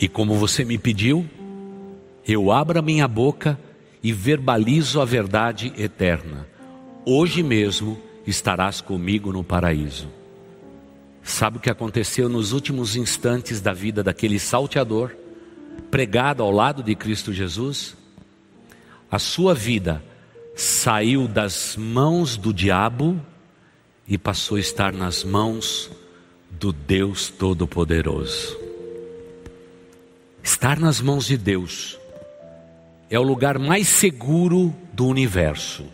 E 0.00 0.08
como 0.08 0.34
você 0.34 0.64
me 0.64 0.78
pediu, 0.78 1.26
eu 2.26 2.52
abro 2.52 2.78
a 2.78 2.82
minha 2.82 3.08
boca 3.08 3.58
e 4.02 4.12
verbalizo 4.12 5.00
a 5.00 5.04
verdade 5.04 5.72
eterna. 5.76 6.46
Hoje 7.04 7.42
mesmo 7.42 7.98
estarás 8.26 8.80
comigo 8.80 9.32
no 9.32 9.42
paraíso. 9.42 10.08
Sabe 11.22 11.58
o 11.58 11.60
que 11.60 11.70
aconteceu 11.70 12.28
nos 12.28 12.52
últimos 12.52 12.96
instantes 12.96 13.60
da 13.60 13.72
vida 13.72 14.02
daquele 14.02 14.38
salteador, 14.38 15.14
pregado 15.90 16.42
ao 16.42 16.50
lado 16.50 16.82
de 16.82 16.94
Cristo 16.94 17.32
Jesus? 17.32 17.96
A 19.10 19.18
sua 19.18 19.54
vida 19.54 20.02
saiu 20.58 21.28
das 21.28 21.76
mãos 21.76 22.36
do 22.36 22.52
diabo 22.52 23.24
e 24.08 24.18
passou 24.18 24.56
a 24.56 24.60
estar 24.60 24.92
nas 24.92 25.22
mãos 25.22 25.88
do 26.50 26.72
Deus 26.72 27.28
Todo-Poderoso. 27.28 28.58
Estar 30.42 30.80
nas 30.80 31.00
mãos 31.00 31.26
de 31.26 31.36
Deus 31.36 31.96
é 33.08 33.16
o 33.16 33.22
lugar 33.22 33.56
mais 33.56 33.86
seguro 33.86 34.74
do 34.92 35.06
universo. 35.06 35.84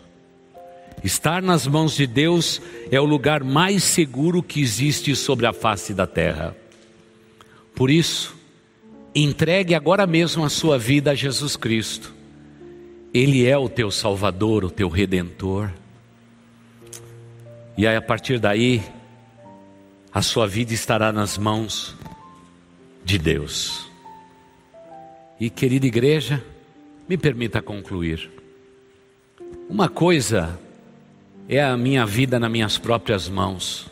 Estar 1.03 1.43
nas 1.43 1.67
mãos 1.67 1.95
de 1.95 2.07
Deus 2.07 2.59
é 2.89 2.99
o 2.99 3.05
lugar 3.05 3.43
mais 3.43 3.83
seguro 3.83 4.41
que 4.41 4.61
existe 4.61 5.15
sobre 5.15 5.45
a 5.45 5.53
face 5.53 5.93
da 5.93 6.07
terra. 6.07 6.57
Por 7.75 7.91
isso, 7.91 8.35
entregue 9.13 9.75
agora 9.75 10.07
mesmo 10.07 10.43
a 10.43 10.49
sua 10.49 10.79
vida 10.79 11.11
a 11.11 11.15
Jesus 11.15 11.55
Cristo. 11.55 12.14
Ele 13.15 13.47
é 13.47 13.57
o 13.57 13.69
teu 13.69 13.89
Salvador, 13.89 14.65
o 14.65 14.69
teu 14.69 14.89
Redentor. 14.89 15.71
E 17.77 17.87
aí, 17.87 17.95
a 17.95 18.01
partir 18.01 18.39
daí, 18.39 18.83
a 20.11 20.21
sua 20.21 20.45
vida 20.45 20.73
estará 20.73 21.13
nas 21.13 21.37
mãos 21.37 21.95
de 23.05 23.17
Deus. 23.17 23.89
E 25.39 25.49
querida 25.49 25.87
igreja, 25.87 26.43
me 27.07 27.17
permita 27.17 27.61
concluir. 27.61 28.29
Uma 29.69 29.87
coisa 29.87 30.59
é 31.47 31.63
a 31.63 31.77
minha 31.77 32.05
vida 32.05 32.37
nas 32.37 32.51
minhas 32.51 32.77
próprias 32.77 33.29
mãos. 33.29 33.89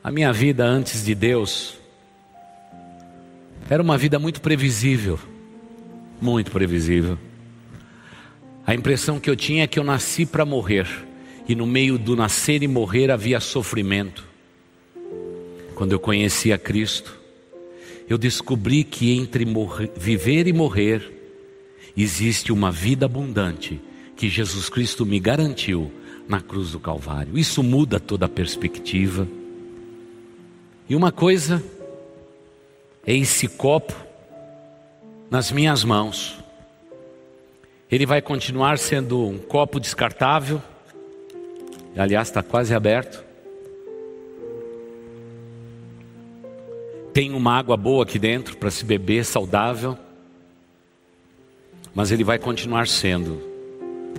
A 0.00 0.12
minha 0.12 0.32
vida 0.32 0.64
antes 0.64 1.04
de 1.04 1.12
Deus 1.12 1.76
era 3.68 3.82
uma 3.82 3.96
vida 3.96 4.18
muito 4.18 4.40
previsível, 4.40 5.18
muito 6.20 6.50
previsível. 6.50 7.18
A 8.66 8.74
impressão 8.74 9.18
que 9.18 9.28
eu 9.28 9.36
tinha 9.36 9.64
é 9.64 9.66
que 9.66 9.78
eu 9.78 9.84
nasci 9.84 10.26
para 10.26 10.44
morrer, 10.44 10.86
e 11.48 11.54
no 11.54 11.66
meio 11.66 11.98
do 11.98 12.16
nascer 12.16 12.62
e 12.62 12.68
morrer 12.68 13.10
havia 13.10 13.40
sofrimento. 13.40 14.24
Quando 15.74 15.92
eu 15.92 15.98
conheci 15.98 16.52
a 16.52 16.58
Cristo, 16.58 17.18
eu 18.08 18.16
descobri 18.16 18.84
que 18.84 19.12
entre 19.12 19.44
morrer, 19.44 19.90
viver 19.96 20.46
e 20.46 20.52
morrer 20.52 21.10
existe 21.96 22.52
uma 22.52 22.70
vida 22.70 23.06
abundante 23.06 23.80
que 24.16 24.28
Jesus 24.28 24.68
Cristo 24.68 25.04
me 25.04 25.18
garantiu 25.18 25.90
na 26.28 26.40
cruz 26.40 26.72
do 26.72 26.80
Calvário. 26.80 27.36
Isso 27.36 27.62
muda 27.62 27.98
toda 27.98 28.26
a 28.26 28.28
perspectiva. 28.28 29.26
E 30.88 30.94
uma 30.94 31.10
coisa 31.10 31.62
é 33.06 33.14
esse 33.14 33.48
copo 33.48 33.94
nas 35.30 35.50
minhas 35.50 35.84
mãos. 35.84 36.38
Ele 37.90 38.06
vai 38.06 38.22
continuar 38.22 38.78
sendo 38.78 39.26
um 39.26 39.38
copo 39.38 39.78
descartável. 39.78 40.60
Aliás, 41.96 42.28
está 42.28 42.42
quase 42.42 42.74
aberto. 42.74 43.24
Tem 47.12 47.32
uma 47.32 47.56
água 47.56 47.76
boa 47.76 48.02
aqui 48.02 48.18
dentro 48.18 48.56
para 48.56 48.70
se 48.70 48.84
beber, 48.84 49.24
saudável. 49.24 49.96
Mas 51.94 52.10
ele 52.10 52.24
vai 52.24 52.38
continuar 52.38 52.88
sendo 52.88 53.40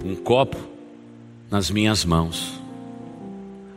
um 0.03 0.15
copo 0.15 0.57
nas 1.49 1.69
minhas 1.69 2.05
mãos. 2.05 2.53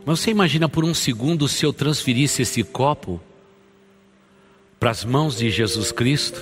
Mas 0.05 0.21
você 0.21 0.31
imagina 0.31 0.69
por 0.69 0.85
um 0.85 0.93
segundo 0.93 1.47
se 1.47 1.65
eu 1.65 1.73
transferisse 1.73 2.43
esse 2.43 2.63
copo 2.63 3.19
para 4.79 4.91
as 4.91 5.03
mãos 5.03 5.37
de 5.37 5.49
Jesus 5.49 5.91
Cristo, 5.91 6.41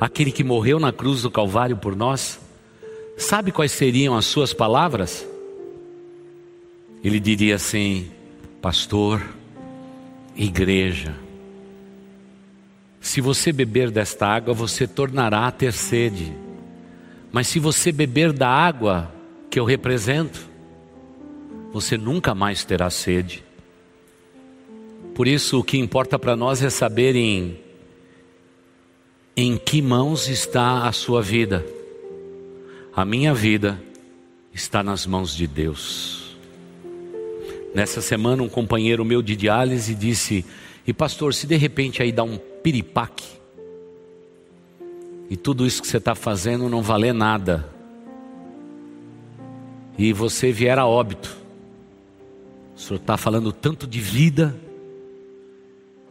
aquele 0.00 0.32
que 0.32 0.42
morreu 0.42 0.80
na 0.80 0.92
cruz 0.92 1.22
do 1.22 1.30
Calvário 1.30 1.76
por 1.76 1.94
nós? 1.94 2.40
Sabe 3.16 3.52
quais 3.52 3.72
seriam 3.72 4.16
as 4.16 4.24
suas 4.24 4.54
palavras? 4.54 5.26
Ele 7.04 7.20
diria 7.20 7.56
assim: 7.56 8.10
Pastor, 8.60 9.22
igreja, 10.34 11.14
se 13.00 13.20
você 13.20 13.52
beber 13.52 13.90
desta 13.90 14.26
água, 14.26 14.52
você 14.52 14.86
tornará 14.86 15.46
a 15.46 15.52
ter 15.52 15.72
sede. 15.72 16.32
Mas 17.30 17.46
se 17.48 17.58
você 17.58 17.92
beber 17.92 18.32
da 18.32 18.48
água 18.48 19.12
que 19.50 19.60
eu 19.60 19.64
represento, 19.64 20.40
você 21.72 21.96
nunca 21.96 22.34
mais 22.34 22.64
terá 22.64 22.90
sede. 22.90 23.45
Por 25.16 25.26
isso, 25.26 25.58
o 25.58 25.64
que 25.64 25.78
importa 25.78 26.18
para 26.18 26.36
nós 26.36 26.62
é 26.62 26.68
saber 26.68 27.16
em, 27.16 27.58
em 29.34 29.56
que 29.56 29.80
mãos 29.80 30.28
está 30.28 30.86
a 30.86 30.92
sua 30.92 31.22
vida. 31.22 31.64
A 32.94 33.02
minha 33.02 33.32
vida 33.32 33.82
está 34.52 34.82
nas 34.82 35.06
mãos 35.06 35.34
de 35.34 35.46
Deus. 35.46 36.36
Nessa 37.74 38.02
semana, 38.02 38.42
um 38.42 38.48
companheiro 38.48 39.06
meu 39.06 39.22
de 39.22 39.34
diálise 39.34 39.94
disse: 39.94 40.44
E 40.86 40.92
pastor, 40.92 41.32
se 41.32 41.46
de 41.46 41.56
repente 41.56 42.02
aí 42.02 42.12
dá 42.12 42.22
um 42.22 42.36
piripaque. 42.36 43.38
E 45.30 45.36
tudo 45.36 45.66
isso 45.66 45.80
que 45.80 45.88
você 45.88 45.96
está 45.96 46.14
fazendo 46.14 46.68
não 46.68 46.82
valer 46.82 47.14
nada. 47.14 47.66
E 49.96 50.12
você 50.12 50.52
vier 50.52 50.78
a 50.78 50.84
óbito. 50.84 51.34
O 52.76 52.78
senhor 52.78 53.00
está 53.00 53.16
falando 53.16 53.50
tanto 53.50 53.86
de 53.86 53.98
vida. 53.98 54.65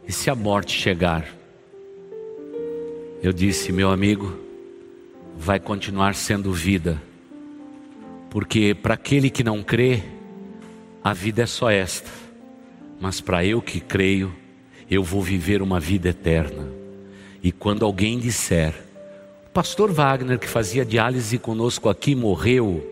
E 0.06 0.12
se 0.12 0.30
a 0.30 0.34
morte 0.34 0.78
chegar? 0.78 1.26
Eu 3.22 3.32
disse, 3.32 3.72
meu 3.72 3.90
amigo, 3.90 4.38
vai 5.36 5.58
continuar 5.58 6.14
sendo 6.14 6.52
vida. 6.52 7.02
Porque 8.30 8.74
para 8.74 8.94
aquele 8.94 9.30
que 9.30 9.42
não 9.42 9.62
crê, 9.62 10.02
a 11.02 11.12
vida 11.12 11.42
é 11.42 11.46
só 11.46 11.70
esta. 11.70 12.10
Mas 13.00 13.20
para 13.20 13.44
eu 13.44 13.60
que 13.60 13.80
creio, 13.80 14.32
eu 14.90 15.02
vou 15.02 15.22
viver 15.22 15.60
uma 15.60 15.80
vida 15.80 16.10
eterna. 16.10 16.68
E 17.42 17.50
quando 17.50 17.84
alguém 17.84 18.18
disser, 18.18 18.74
o 19.46 19.50
pastor 19.50 19.90
Wagner, 19.90 20.38
que 20.38 20.48
fazia 20.48 20.84
diálise 20.84 21.38
conosco 21.38 21.88
aqui, 21.88 22.14
morreu, 22.14 22.84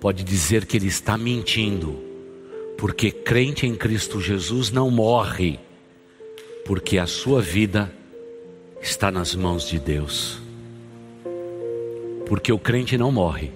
pode 0.00 0.24
dizer 0.24 0.66
que 0.66 0.76
ele 0.76 0.88
está 0.88 1.16
mentindo, 1.16 1.98
porque 2.76 3.10
crente 3.10 3.66
em 3.66 3.74
Cristo 3.74 4.20
Jesus 4.20 4.70
não 4.70 4.90
morre, 4.90 5.58
porque 6.64 6.98
a 6.98 7.06
sua 7.06 7.40
vida 7.40 7.92
está 8.80 9.10
nas 9.10 9.34
mãos 9.34 9.68
de 9.68 9.78
Deus. 9.78 10.38
Porque 12.26 12.52
o 12.52 12.58
crente 12.58 12.96
não 12.96 13.12
morre, 13.12 13.52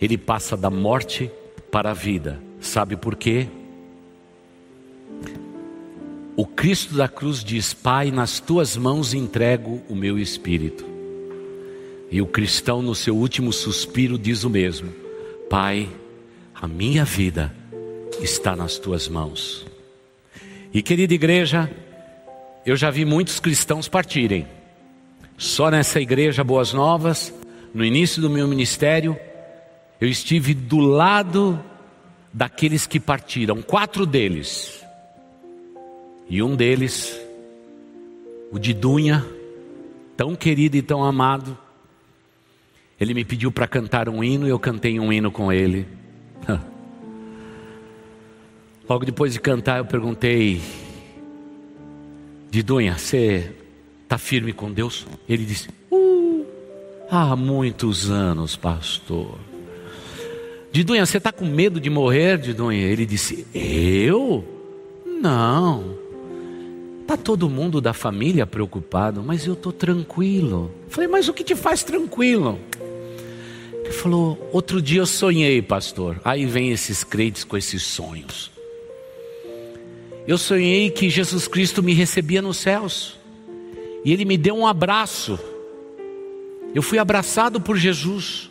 ele 0.00 0.16
passa 0.16 0.56
da 0.56 0.70
morte 0.70 1.30
para 1.70 1.90
a 1.90 1.94
vida. 1.94 2.40
Sabe 2.60 2.96
por 2.96 3.16
quê? 3.16 3.48
O 6.36 6.46
Cristo 6.46 6.94
da 6.94 7.08
cruz 7.08 7.44
diz: 7.44 7.74
Pai, 7.74 8.10
nas 8.10 8.40
tuas 8.40 8.76
mãos 8.76 9.14
entrego 9.14 9.82
o 9.88 9.94
meu 9.94 10.18
espírito. 10.18 10.84
E 12.10 12.22
o 12.22 12.26
cristão, 12.26 12.80
no 12.80 12.94
seu 12.94 13.16
último 13.16 13.52
suspiro, 13.52 14.16
diz 14.18 14.44
o 14.44 14.50
mesmo: 14.50 14.92
Pai, 15.50 15.88
a 16.54 16.66
minha 16.66 17.04
vida 17.04 17.54
está 18.20 18.54
nas 18.54 18.78
tuas 18.78 19.08
mãos. 19.08 19.66
E 20.72 20.82
querida 20.82 21.14
igreja, 21.14 21.70
eu 22.64 22.76
já 22.76 22.90
vi 22.90 23.04
muitos 23.04 23.38
cristãos 23.38 23.88
partirem. 23.88 24.46
Só 25.36 25.70
nessa 25.70 26.00
igreja 26.00 26.42
Boas 26.42 26.72
Novas, 26.72 27.34
no 27.74 27.84
início 27.84 28.22
do 28.22 28.30
meu 28.30 28.48
ministério, 28.48 29.18
eu 30.00 30.08
estive 30.08 30.54
do 30.54 30.78
lado 30.78 31.62
daqueles 32.32 32.86
que 32.86 32.98
partiram, 32.98 33.60
quatro 33.60 34.06
deles. 34.06 34.82
E 36.28 36.42
um 36.42 36.56
deles, 36.56 37.18
o 38.50 38.58
de 38.58 38.72
Dunha, 38.72 39.24
tão 40.16 40.34
querido 40.34 40.76
e 40.76 40.82
tão 40.82 41.04
amado, 41.04 41.58
ele 42.98 43.12
me 43.12 43.24
pediu 43.24 43.52
para 43.52 43.66
cantar 43.66 44.08
um 44.08 44.24
hino 44.24 44.46
e 44.46 44.50
eu 44.50 44.58
cantei 44.58 44.98
um 44.98 45.12
hino 45.12 45.30
com 45.30 45.52
ele. 45.52 45.86
Logo 48.88 49.04
depois 49.04 49.32
de 49.32 49.40
cantar, 49.40 49.78
eu 49.78 49.84
perguntei: 49.84 50.62
Didunha, 52.54 52.96
você 52.96 53.50
está 54.04 54.16
firme 54.16 54.52
com 54.52 54.70
Deus? 54.70 55.04
Ele 55.28 55.44
disse: 55.44 55.68
uh, 55.90 56.46
Há 57.10 57.34
muitos 57.34 58.08
anos, 58.08 58.54
pastor. 58.54 59.40
Didunha, 60.70 61.04
você 61.04 61.18
está 61.18 61.32
com 61.32 61.44
medo 61.44 61.80
de 61.80 61.90
morrer, 61.90 62.38
Didunha? 62.38 62.86
Ele 62.86 63.04
disse: 63.04 63.44
Eu? 63.52 64.44
Não. 65.20 65.98
Está 67.02 67.16
todo 67.16 67.50
mundo 67.50 67.80
da 67.80 67.92
família 67.92 68.46
preocupado, 68.46 69.20
mas 69.20 69.44
eu 69.48 69.54
estou 69.54 69.72
tranquilo. 69.72 70.70
Falei, 70.88 71.08
mas 71.08 71.28
o 71.28 71.34
que 71.34 71.42
te 71.42 71.56
faz 71.56 71.82
tranquilo? 71.82 72.60
Ele 73.82 73.92
falou, 73.92 74.48
outro 74.52 74.80
dia 74.80 75.00
eu 75.00 75.06
sonhei, 75.06 75.60
pastor. 75.60 76.20
Aí 76.24 76.46
vem 76.46 76.70
esses 76.70 77.02
crentes 77.02 77.42
com 77.42 77.56
esses 77.56 77.82
sonhos. 77.82 78.53
Eu 80.26 80.38
sonhei 80.38 80.90
que 80.90 81.10
Jesus 81.10 81.46
Cristo 81.46 81.82
me 81.82 81.92
recebia 81.92 82.40
nos 82.40 82.56
céus. 82.56 83.18
E 84.04 84.12
ele 84.12 84.24
me 84.24 84.36
deu 84.36 84.56
um 84.56 84.66
abraço. 84.66 85.38
Eu 86.74 86.82
fui 86.82 86.98
abraçado 86.98 87.60
por 87.60 87.76
Jesus. 87.76 88.50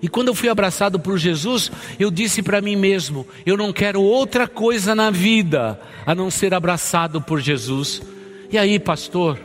E 0.00 0.08
quando 0.08 0.28
eu 0.28 0.34
fui 0.34 0.48
abraçado 0.48 0.98
por 0.98 1.18
Jesus, 1.18 1.70
eu 1.98 2.10
disse 2.10 2.42
para 2.42 2.60
mim 2.60 2.76
mesmo: 2.76 3.26
eu 3.44 3.56
não 3.56 3.72
quero 3.72 4.00
outra 4.00 4.46
coisa 4.46 4.94
na 4.94 5.10
vida 5.10 5.80
a 6.06 6.14
não 6.14 6.30
ser 6.30 6.54
abraçado 6.54 7.20
por 7.20 7.40
Jesus. 7.40 8.02
E 8.50 8.56
aí, 8.56 8.78
pastor, 8.78 9.38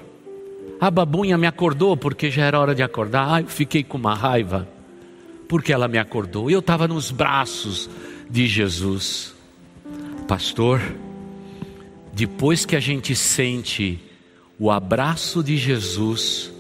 a 0.80 0.92
babunha 0.92 1.38
me 1.38 1.48
acordou 1.48 1.98
porque 1.98 2.30
já 2.30 2.46
era 2.46 2.60
hora 2.60 2.76
de 2.76 2.84
acordar. 2.84 3.28
Ai, 3.28 3.44
eu 3.44 3.48
fiquei 3.48 3.84
com 3.84 3.98
uma 3.98 4.14
raiva 4.14 4.68
porque 5.48 5.74
ela 5.74 5.88
me 5.88 5.98
acordou. 5.98 6.50
Eu 6.50 6.60
estava 6.60 6.88
nos 6.88 7.12
braços 7.12 7.90
de 8.30 8.48
Jesus. 8.48 9.34
Pastor, 10.28 10.82
depois 12.14 12.64
que 12.64 12.76
a 12.76 12.80
gente 12.80 13.16
sente 13.16 14.00
o 14.60 14.70
abraço 14.70 15.44
de 15.44 15.58
Jesus, 15.58 16.54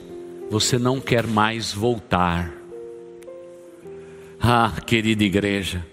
você 0.49 0.79
não 0.79 0.99
quer 0.99 1.27
mais 1.27 1.71
voltar. 1.71 2.51
Ah, 4.41 4.73
querida 4.83 5.23
igreja, 5.23 5.85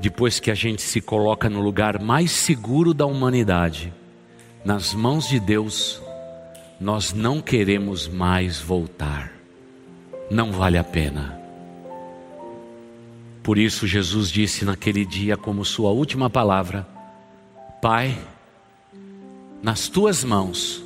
depois 0.00 0.40
que 0.40 0.50
a 0.50 0.54
gente 0.54 0.80
se 0.80 1.02
coloca 1.02 1.50
no 1.50 1.60
lugar 1.60 2.00
mais 2.00 2.30
seguro 2.30 2.94
da 2.94 3.04
humanidade, 3.04 3.92
nas 4.64 4.94
mãos 4.94 5.28
de 5.28 5.38
Deus, 5.38 6.00
nós 6.80 7.12
não 7.12 7.42
queremos 7.42 8.08
mais 8.08 8.58
voltar. 8.58 9.30
Não 10.30 10.50
vale 10.52 10.78
a 10.78 10.84
pena. 10.84 11.38
Por 13.42 13.58
isso, 13.58 13.86
Jesus 13.86 14.30
disse 14.30 14.64
naquele 14.64 15.04
dia, 15.04 15.36
como 15.36 15.66
sua 15.66 15.90
última 15.90 16.30
palavra: 16.30 16.86
Pai, 17.80 18.18
nas 19.62 19.88
tuas 19.88 20.22
mãos 20.22 20.84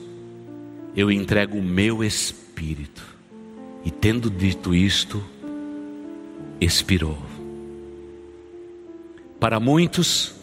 eu 0.94 1.10
entrego 1.10 1.58
o 1.58 1.62
meu 1.62 2.04
espírito. 2.04 3.02
E 3.84 3.90
tendo 3.90 4.30
dito 4.30 4.72
isto, 4.72 5.22
expirou. 6.60 7.18
Para 9.40 9.58
muitos, 9.58 10.36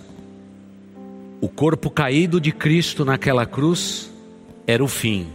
o 1.39 1.47
corpo 1.47 1.89
caído 1.89 2.39
de 2.39 2.52
Cristo 2.52 3.06
naquela 3.06 3.45
cruz 3.45 4.12
era 4.68 4.84
o 4.84 4.89
fim. 4.89 5.28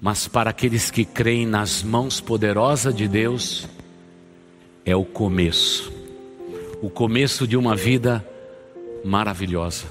Mas 0.00 0.28
para 0.28 0.50
aqueles 0.50 0.92
que 0.92 1.04
creem 1.04 1.44
nas 1.44 1.82
mãos 1.82 2.20
poderosas 2.20 2.94
de 2.94 3.08
Deus, 3.08 3.68
é 4.84 4.94
o 4.94 5.04
começo. 5.04 5.92
O 6.80 6.88
começo 6.88 7.46
de 7.48 7.56
uma 7.56 7.74
vida 7.74 8.24
maravilhosa. 9.04 9.86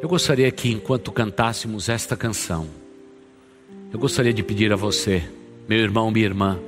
Eu 0.00 0.08
gostaria 0.08 0.50
que, 0.50 0.70
enquanto 0.70 1.10
cantássemos 1.10 1.88
esta 1.88 2.16
canção, 2.16 2.66
eu 3.92 3.98
gostaria 3.98 4.32
de 4.32 4.42
pedir 4.42 4.72
a 4.72 4.76
você, 4.76 5.22
meu 5.68 5.78
irmão, 5.78 6.10
minha 6.10 6.26
irmã, 6.26 6.58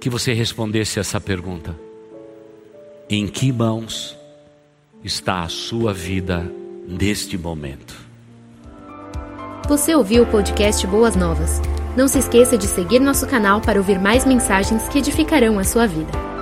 que 0.00 0.08
você 0.08 0.32
respondesse 0.32 0.98
essa 0.98 1.20
pergunta: 1.20 1.76
Em 3.08 3.26
que 3.26 3.52
mãos 3.52 4.16
está 5.04 5.42
a 5.42 5.48
sua 5.48 5.92
vida 5.92 6.50
neste 6.88 7.36
momento? 7.36 7.94
Você 9.68 9.94
ouviu 9.94 10.22
o 10.22 10.26
podcast 10.26 10.86
Boas 10.86 11.16
Novas? 11.16 11.60
Não 11.96 12.06
se 12.06 12.18
esqueça 12.18 12.56
de 12.56 12.66
seguir 12.66 13.00
nosso 13.00 13.26
canal 13.26 13.60
para 13.60 13.78
ouvir 13.78 13.98
mais 13.98 14.24
mensagens 14.24 14.86
que 14.88 14.98
edificarão 14.98 15.58
a 15.58 15.64
sua 15.64 15.86
vida. 15.86 16.35